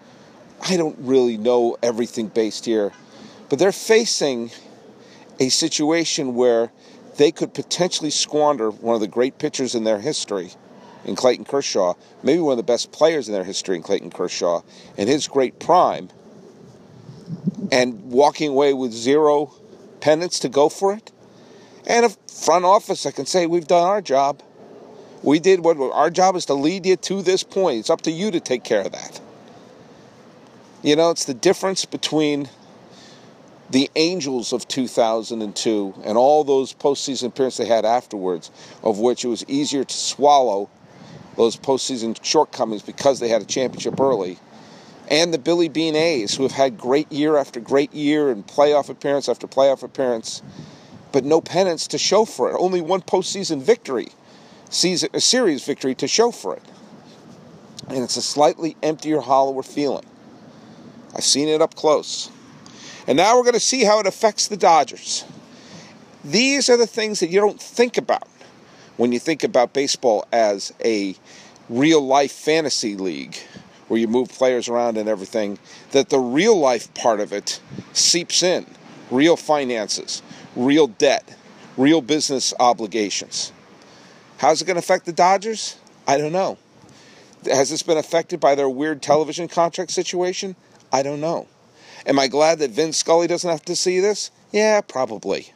I 0.68 0.76
don't 0.76 0.96
really 1.00 1.36
know 1.36 1.76
everything 1.82 2.28
based 2.28 2.64
here, 2.64 2.92
but 3.48 3.58
they're 3.58 3.72
facing 3.72 4.50
a 5.38 5.48
situation 5.48 6.34
where 6.34 6.70
they 7.16 7.30
could 7.32 7.54
potentially 7.54 8.10
squander 8.10 8.70
one 8.70 8.94
of 8.94 9.00
the 9.00 9.08
great 9.08 9.38
pitchers 9.38 9.74
in 9.74 9.84
their 9.84 10.00
history 10.00 10.50
in 11.04 11.14
Clayton 11.14 11.44
Kershaw, 11.44 11.94
maybe 12.22 12.40
one 12.40 12.52
of 12.52 12.56
the 12.56 12.62
best 12.62 12.92
players 12.92 13.28
in 13.28 13.34
their 13.34 13.44
history 13.44 13.76
in 13.76 13.82
Clayton 13.82 14.10
Kershaw, 14.10 14.62
in 14.96 15.06
his 15.06 15.28
great 15.28 15.58
prime, 15.58 16.08
and 17.70 18.10
walking 18.10 18.50
away 18.50 18.72
with 18.72 18.92
zero 18.92 19.52
pennants 20.00 20.38
to 20.40 20.48
go 20.48 20.68
for 20.68 20.94
it. 20.94 21.12
And 21.86 22.06
a 22.06 22.10
front 22.30 22.64
office 22.64 23.02
that 23.02 23.14
can 23.14 23.26
say, 23.26 23.46
We've 23.46 23.66
done 23.66 23.86
our 23.86 24.00
job. 24.00 24.42
We 25.22 25.38
did 25.38 25.60
what 25.60 25.78
our 25.78 26.10
job 26.10 26.36
is 26.36 26.46
to 26.46 26.54
lead 26.54 26.84
you 26.84 26.96
to 26.96 27.22
this 27.22 27.42
point. 27.42 27.78
It's 27.80 27.90
up 27.90 28.02
to 28.02 28.10
you 28.10 28.30
to 28.30 28.40
take 28.40 28.64
care 28.64 28.82
of 28.82 28.92
that. 28.92 29.20
You 30.82 30.96
know, 30.96 31.10
it's 31.10 31.24
the 31.24 31.34
difference 31.34 31.86
between 31.86 32.48
the 33.70 33.90
Angels 33.96 34.52
of 34.52 34.68
2002 34.68 35.94
and 36.04 36.18
all 36.18 36.44
those 36.44 36.74
postseason 36.74 37.28
appearances 37.28 37.58
they 37.58 37.72
had 37.72 37.84
afterwards, 37.84 38.50
of 38.82 38.98
which 38.98 39.24
it 39.24 39.28
was 39.28 39.44
easier 39.48 39.84
to 39.84 39.94
swallow 39.96 40.68
those 41.36 41.56
postseason 41.56 42.22
shortcomings 42.22 42.82
because 42.82 43.20
they 43.20 43.28
had 43.28 43.42
a 43.42 43.46
championship 43.46 43.98
early, 43.98 44.38
and 45.10 45.34
the 45.34 45.38
Billy 45.38 45.68
Beane 45.68 45.96
A's, 45.96 46.34
who 46.34 46.44
have 46.44 46.52
had 46.52 46.78
great 46.78 47.10
year 47.10 47.36
after 47.36 47.60
great 47.60 47.92
year 47.92 48.30
and 48.30 48.46
playoff 48.46 48.88
appearance 48.88 49.28
after 49.28 49.46
playoff 49.46 49.82
appearance, 49.82 50.42
but 51.12 51.24
no 51.24 51.40
pennants 51.40 51.88
to 51.88 51.98
show 51.98 52.24
for 52.24 52.50
it. 52.50 52.56
Only 52.58 52.80
one 52.80 53.02
postseason 53.02 53.60
victory, 53.60 54.08
season, 54.70 55.10
a 55.12 55.20
series 55.20 55.64
victory 55.64 55.94
to 55.96 56.08
show 56.08 56.30
for 56.30 56.54
it. 56.56 56.62
And 57.88 57.98
it's 57.98 58.16
a 58.16 58.22
slightly 58.22 58.76
emptier, 58.82 59.20
hollower 59.20 59.62
feeling. 59.62 60.06
I've 61.14 61.24
seen 61.24 61.48
it 61.48 61.60
up 61.60 61.74
close. 61.74 62.30
And 63.06 63.16
now 63.16 63.36
we're 63.36 63.42
going 63.42 63.54
to 63.54 63.60
see 63.60 63.84
how 63.84 64.00
it 64.00 64.06
affects 64.06 64.48
the 64.48 64.56
Dodgers. 64.56 65.24
These 66.24 66.70
are 66.70 66.76
the 66.76 66.86
things 66.86 67.20
that 67.20 67.28
you 67.28 67.40
don't 67.40 67.60
think 67.60 67.98
about 67.98 68.28
when 68.96 69.12
you 69.12 69.18
think 69.18 69.44
about 69.44 69.72
baseball 69.72 70.26
as 70.32 70.72
a 70.84 71.14
real 71.68 72.00
life 72.00 72.32
fantasy 72.32 72.96
league 72.96 73.36
where 73.88 74.00
you 74.00 74.08
move 74.08 74.30
players 74.30 74.68
around 74.68 74.96
and 74.96 75.08
everything, 75.08 75.58
that 75.92 76.08
the 76.08 76.18
real 76.18 76.58
life 76.58 76.92
part 76.94 77.20
of 77.20 77.32
it 77.32 77.60
seeps 77.92 78.42
in 78.42 78.64
real 79.10 79.36
finances, 79.36 80.22
real 80.56 80.86
debt, 80.86 81.36
real 81.76 82.00
business 82.00 82.54
obligations. 82.58 83.52
How's 84.38 84.62
it 84.62 84.64
going 84.64 84.76
to 84.76 84.80
affect 84.80 85.04
the 85.06 85.12
Dodgers? 85.12 85.76
I 86.06 86.16
don't 86.16 86.32
know. 86.32 86.58
Has 87.44 87.68
this 87.68 87.82
been 87.82 87.98
affected 87.98 88.40
by 88.40 88.54
their 88.54 88.68
weird 88.68 89.02
television 89.02 89.48
contract 89.48 89.90
situation? 89.90 90.56
I 90.90 91.02
don't 91.02 91.20
know. 91.20 91.46
Am 92.06 92.18
I 92.18 92.28
glad 92.28 92.58
that 92.58 92.70
Vin 92.70 92.92
Scully 92.92 93.26
doesn't 93.26 93.50
have 93.50 93.64
to 93.64 93.76
see 93.76 94.00
this? 94.00 94.30
Yeah, 94.52 94.80
probably. 94.80 95.52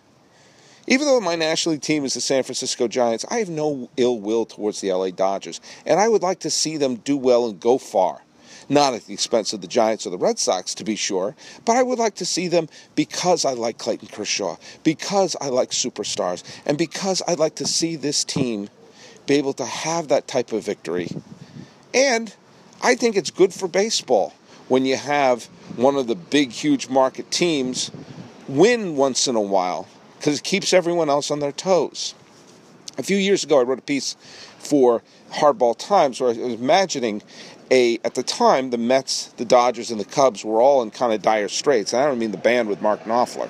Even 0.86 1.06
though 1.06 1.20
my 1.20 1.36
National 1.36 1.74
League 1.74 1.82
team 1.82 2.04
is 2.04 2.14
the 2.14 2.20
San 2.20 2.42
Francisco 2.42 2.88
Giants, 2.88 3.26
I 3.30 3.38
have 3.38 3.50
no 3.50 3.90
ill 3.98 4.18
will 4.18 4.46
towards 4.46 4.80
the 4.80 4.90
LA 4.90 5.10
Dodgers, 5.10 5.60
and 5.84 6.00
I 6.00 6.08
would 6.08 6.22
like 6.22 6.40
to 6.40 6.50
see 6.50 6.78
them 6.78 6.96
do 6.96 7.16
well 7.16 7.46
and 7.46 7.60
go 7.60 7.76
far. 7.76 8.22
Not 8.70 8.94
at 8.94 9.04
the 9.04 9.12
expense 9.12 9.52
of 9.52 9.60
the 9.60 9.66
Giants 9.66 10.06
or 10.06 10.10
the 10.10 10.18
Red 10.18 10.38
Sox, 10.38 10.74
to 10.74 10.84
be 10.84 10.96
sure, 10.96 11.36
but 11.66 11.76
I 11.76 11.82
would 11.82 11.98
like 11.98 12.14
to 12.16 12.24
see 12.24 12.48
them 12.48 12.68
because 12.94 13.44
I 13.44 13.52
like 13.52 13.76
Clayton 13.76 14.08
Kershaw, 14.08 14.56
because 14.82 15.36
I 15.40 15.48
like 15.48 15.70
superstars, 15.70 16.42
and 16.64 16.78
because 16.78 17.22
I'd 17.28 17.38
like 17.38 17.56
to 17.56 17.66
see 17.66 17.96
this 17.96 18.24
team 18.24 18.70
be 19.26 19.34
able 19.34 19.52
to 19.54 19.66
have 19.66 20.08
that 20.08 20.26
type 20.26 20.52
of 20.52 20.64
victory. 20.64 21.10
And 21.92 22.34
I 22.82 22.94
think 22.94 23.16
it's 23.16 23.30
good 23.30 23.52
for 23.52 23.68
baseball 23.68 24.32
when 24.68 24.86
you 24.86 24.96
have 24.96 25.48
one 25.78 25.94
of 25.94 26.08
the 26.08 26.16
big, 26.16 26.50
huge 26.50 26.88
market 26.88 27.30
teams 27.30 27.92
win 28.48 28.96
once 28.96 29.28
in 29.28 29.36
a 29.36 29.40
while 29.40 29.86
because 30.18 30.38
it 30.38 30.42
keeps 30.42 30.72
everyone 30.72 31.08
else 31.08 31.30
on 31.30 31.38
their 31.38 31.52
toes. 31.52 32.16
A 32.98 33.02
few 33.04 33.16
years 33.16 33.44
ago, 33.44 33.60
I 33.60 33.62
wrote 33.62 33.78
a 33.78 33.82
piece 33.82 34.16
for 34.58 35.04
Hardball 35.30 35.78
Times 35.78 36.20
where 36.20 36.30
I 36.30 36.36
was 36.36 36.54
imagining 36.54 37.22
a 37.70 38.00
at 38.04 38.16
the 38.16 38.24
time 38.24 38.70
the 38.70 38.78
Mets, 38.78 39.26
the 39.36 39.44
Dodgers, 39.44 39.92
and 39.92 40.00
the 40.00 40.04
Cubs 40.04 40.44
were 40.44 40.60
all 40.60 40.82
in 40.82 40.90
kind 40.90 41.12
of 41.12 41.22
dire 41.22 41.48
straits. 41.48 41.92
And 41.92 42.02
I 42.02 42.06
don't 42.06 42.18
mean 42.18 42.32
the 42.32 42.38
band 42.38 42.68
with 42.68 42.82
Mark 42.82 43.04
Knopfler, 43.04 43.48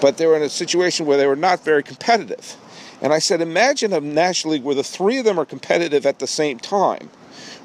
but 0.00 0.16
they 0.16 0.26
were 0.26 0.36
in 0.36 0.42
a 0.42 0.48
situation 0.48 1.04
where 1.04 1.18
they 1.18 1.26
were 1.26 1.36
not 1.36 1.62
very 1.62 1.82
competitive. 1.82 2.56
And 3.02 3.12
I 3.12 3.18
said, 3.18 3.42
imagine 3.42 3.92
a 3.92 4.00
National 4.00 4.54
League 4.54 4.64
where 4.64 4.74
the 4.74 4.82
three 4.82 5.18
of 5.18 5.26
them 5.26 5.38
are 5.38 5.44
competitive 5.44 6.06
at 6.06 6.20
the 6.20 6.26
same 6.26 6.58
time, 6.58 7.10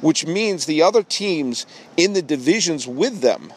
which 0.02 0.26
means 0.26 0.66
the 0.66 0.82
other 0.82 1.04
teams 1.04 1.66
in 1.98 2.14
the 2.14 2.22
divisions 2.22 2.88
with 2.88 3.22
them 3.22 3.54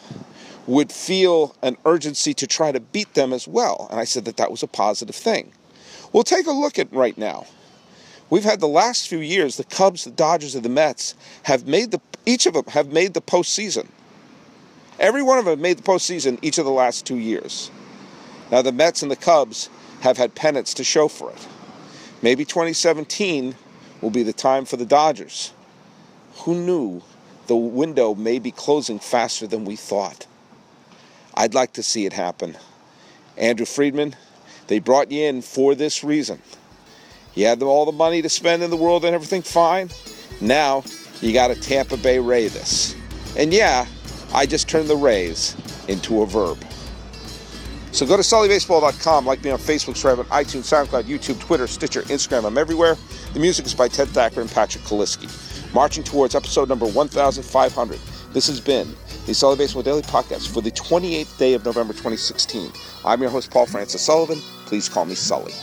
would 0.65 0.91
feel 0.91 1.55
an 1.61 1.77
urgency 1.85 2.33
to 2.33 2.45
try 2.45 2.71
to 2.71 2.79
beat 2.79 3.13
them 3.13 3.33
as 3.33 3.47
well. 3.47 3.87
And 3.89 3.99
I 3.99 4.03
said 4.03 4.25
that 4.25 4.37
that 4.37 4.51
was 4.51 4.63
a 4.63 4.67
positive 4.67 5.15
thing. 5.15 5.51
We'll 6.11 6.23
take 6.23 6.47
a 6.47 6.51
look 6.51 6.77
at 6.77 6.91
right 6.91 7.17
now. 7.17 7.45
We've 8.29 8.43
had 8.43 8.59
the 8.59 8.67
last 8.67 9.07
few 9.07 9.19
years, 9.19 9.55
the 9.55 9.63
Cubs, 9.63 10.03
the 10.03 10.11
Dodgers, 10.11 10.55
and 10.55 10.65
the 10.65 10.69
Mets 10.69 11.15
have 11.43 11.67
made 11.67 11.91
the 11.91 12.01
each 12.25 12.45
of 12.45 12.53
them 12.53 12.65
have 12.67 12.91
made 12.91 13.13
the 13.13 13.21
postseason. 13.21 13.87
Every 14.99 15.23
one 15.23 15.39
of 15.39 15.45
them 15.45 15.61
made 15.61 15.77
the 15.77 15.83
postseason 15.83 16.39
each 16.41 16.57
of 16.57 16.65
the 16.65 16.71
last 16.71 17.05
two 17.05 17.17
years. 17.17 17.71
Now 18.51 18.61
the 18.61 18.73
Mets 18.73 19.01
and 19.01 19.09
the 19.09 19.15
Cubs 19.15 19.69
have 20.01 20.17
had 20.17 20.35
pennants 20.35 20.73
to 20.75 20.83
show 20.83 21.07
for 21.07 21.31
it. 21.31 21.47
Maybe 22.21 22.43
2017 22.43 23.55
will 24.01 24.09
be 24.09 24.23
the 24.23 24.33
time 24.33 24.65
for 24.65 24.75
the 24.75 24.85
Dodgers. 24.85 25.53
Who 26.39 26.55
knew 26.55 27.01
the 27.47 27.55
window 27.55 28.15
may 28.15 28.39
be 28.39 28.51
closing 28.51 28.99
faster 28.99 29.47
than 29.47 29.65
we 29.65 29.75
thought? 29.75 30.27
I'd 31.33 31.53
like 31.53 31.73
to 31.73 31.83
see 31.83 32.05
it 32.05 32.13
happen. 32.13 32.57
Andrew 33.37 33.65
Friedman, 33.65 34.15
they 34.67 34.79
brought 34.79 35.11
you 35.11 35.23
in 35.25 35.41
for 35.41 35.75
this 35.75 36.03
reason. 36.03 36.41
You 37.35 37.45
had 37.45 37.61
all 37.61 37.85
the 37.85 37.91
money 37.91 38.21
to 38.21 38.29
spend 38.29 38.63
in 38.63 38.69
the 38.69 38.77
world 38.77 39.05
and 39.05 39.13
everything 39.13 39.41
fine. 39.41 39.89
Now 40.41 40.83
you 41.21 41.33
got 41.33 41.49
to 41.49 41.55
Tampa 41.55 41.97
Bay 41.97 42.19
Ray 42.19 42.47
this. 42.47 42.95
And 43.37 43.53
yeah, 43.53 43.85
I 44.33 44.45
just 44.45 44.67
turned 44.67 44.89
the 44.89 44.95
Rays 44.95 45.55
into 45.87 46.21
a 46.21 46.25
verb. 46.25 46.57
So 47.91 48.05
go 48.05 48.17
to 48.17 48.23
sullybaseball.com, 48.23 49.25
like 49.25 49.43
me 49.43 49.51
on 49.51 49.59
Facebook, 49.59 49.95
subscribe 49.97 50.19
on 50.19 50.25
iTunes, 50.25 50.65
SoundCloud, 50.65 51.03
YouTube, 51.03 51.39
Twitter, 51.39 51.67
Stitcher, 51.67 52.03
Instagram. 52.03 52.45
I'm 52.45 52.57
everywhere. 52.57 52.95
The 53.33 53.39
music 53.39 53.65
is 53.65 53.73
by 53.73 53.87
Ted 53.87 54.09
Thacker 54.09 54.41
and 54.41 54.51
Patrick 54.51 54.83
Kaliski. 54.83 55.27
Marching 55.77 56.03
towards 56.03 56.33
episode 56.33 56.69
number 56.69 56.87
1500. 56.87 57.99
This 58.33 58.47
has 58.47 58.59
been 58.59 58.95
the 59.27 59.33
Sully 59.35 59.57
Baseball 59.57 59.83
Daily 59.83 60.01
Podcast 60.01 60.51
for 60.51 60.59
the 60.59 60.71
28th 60.71 61.37
day 61.37 61.53
of 61.53 61.63
November 61.63 61.93
2016. 61.93 62.71
I'm 63.05 63.21
your 63.21 63.29
host, 63.29 63.51
Paul 63.51 63.67
Francis 63.67 64.01
Sullivan. 64.01 64.39
Please 64.65 64.89
call 64.89 65.05
me 65.05 65.13
Sully. 65.13 65.53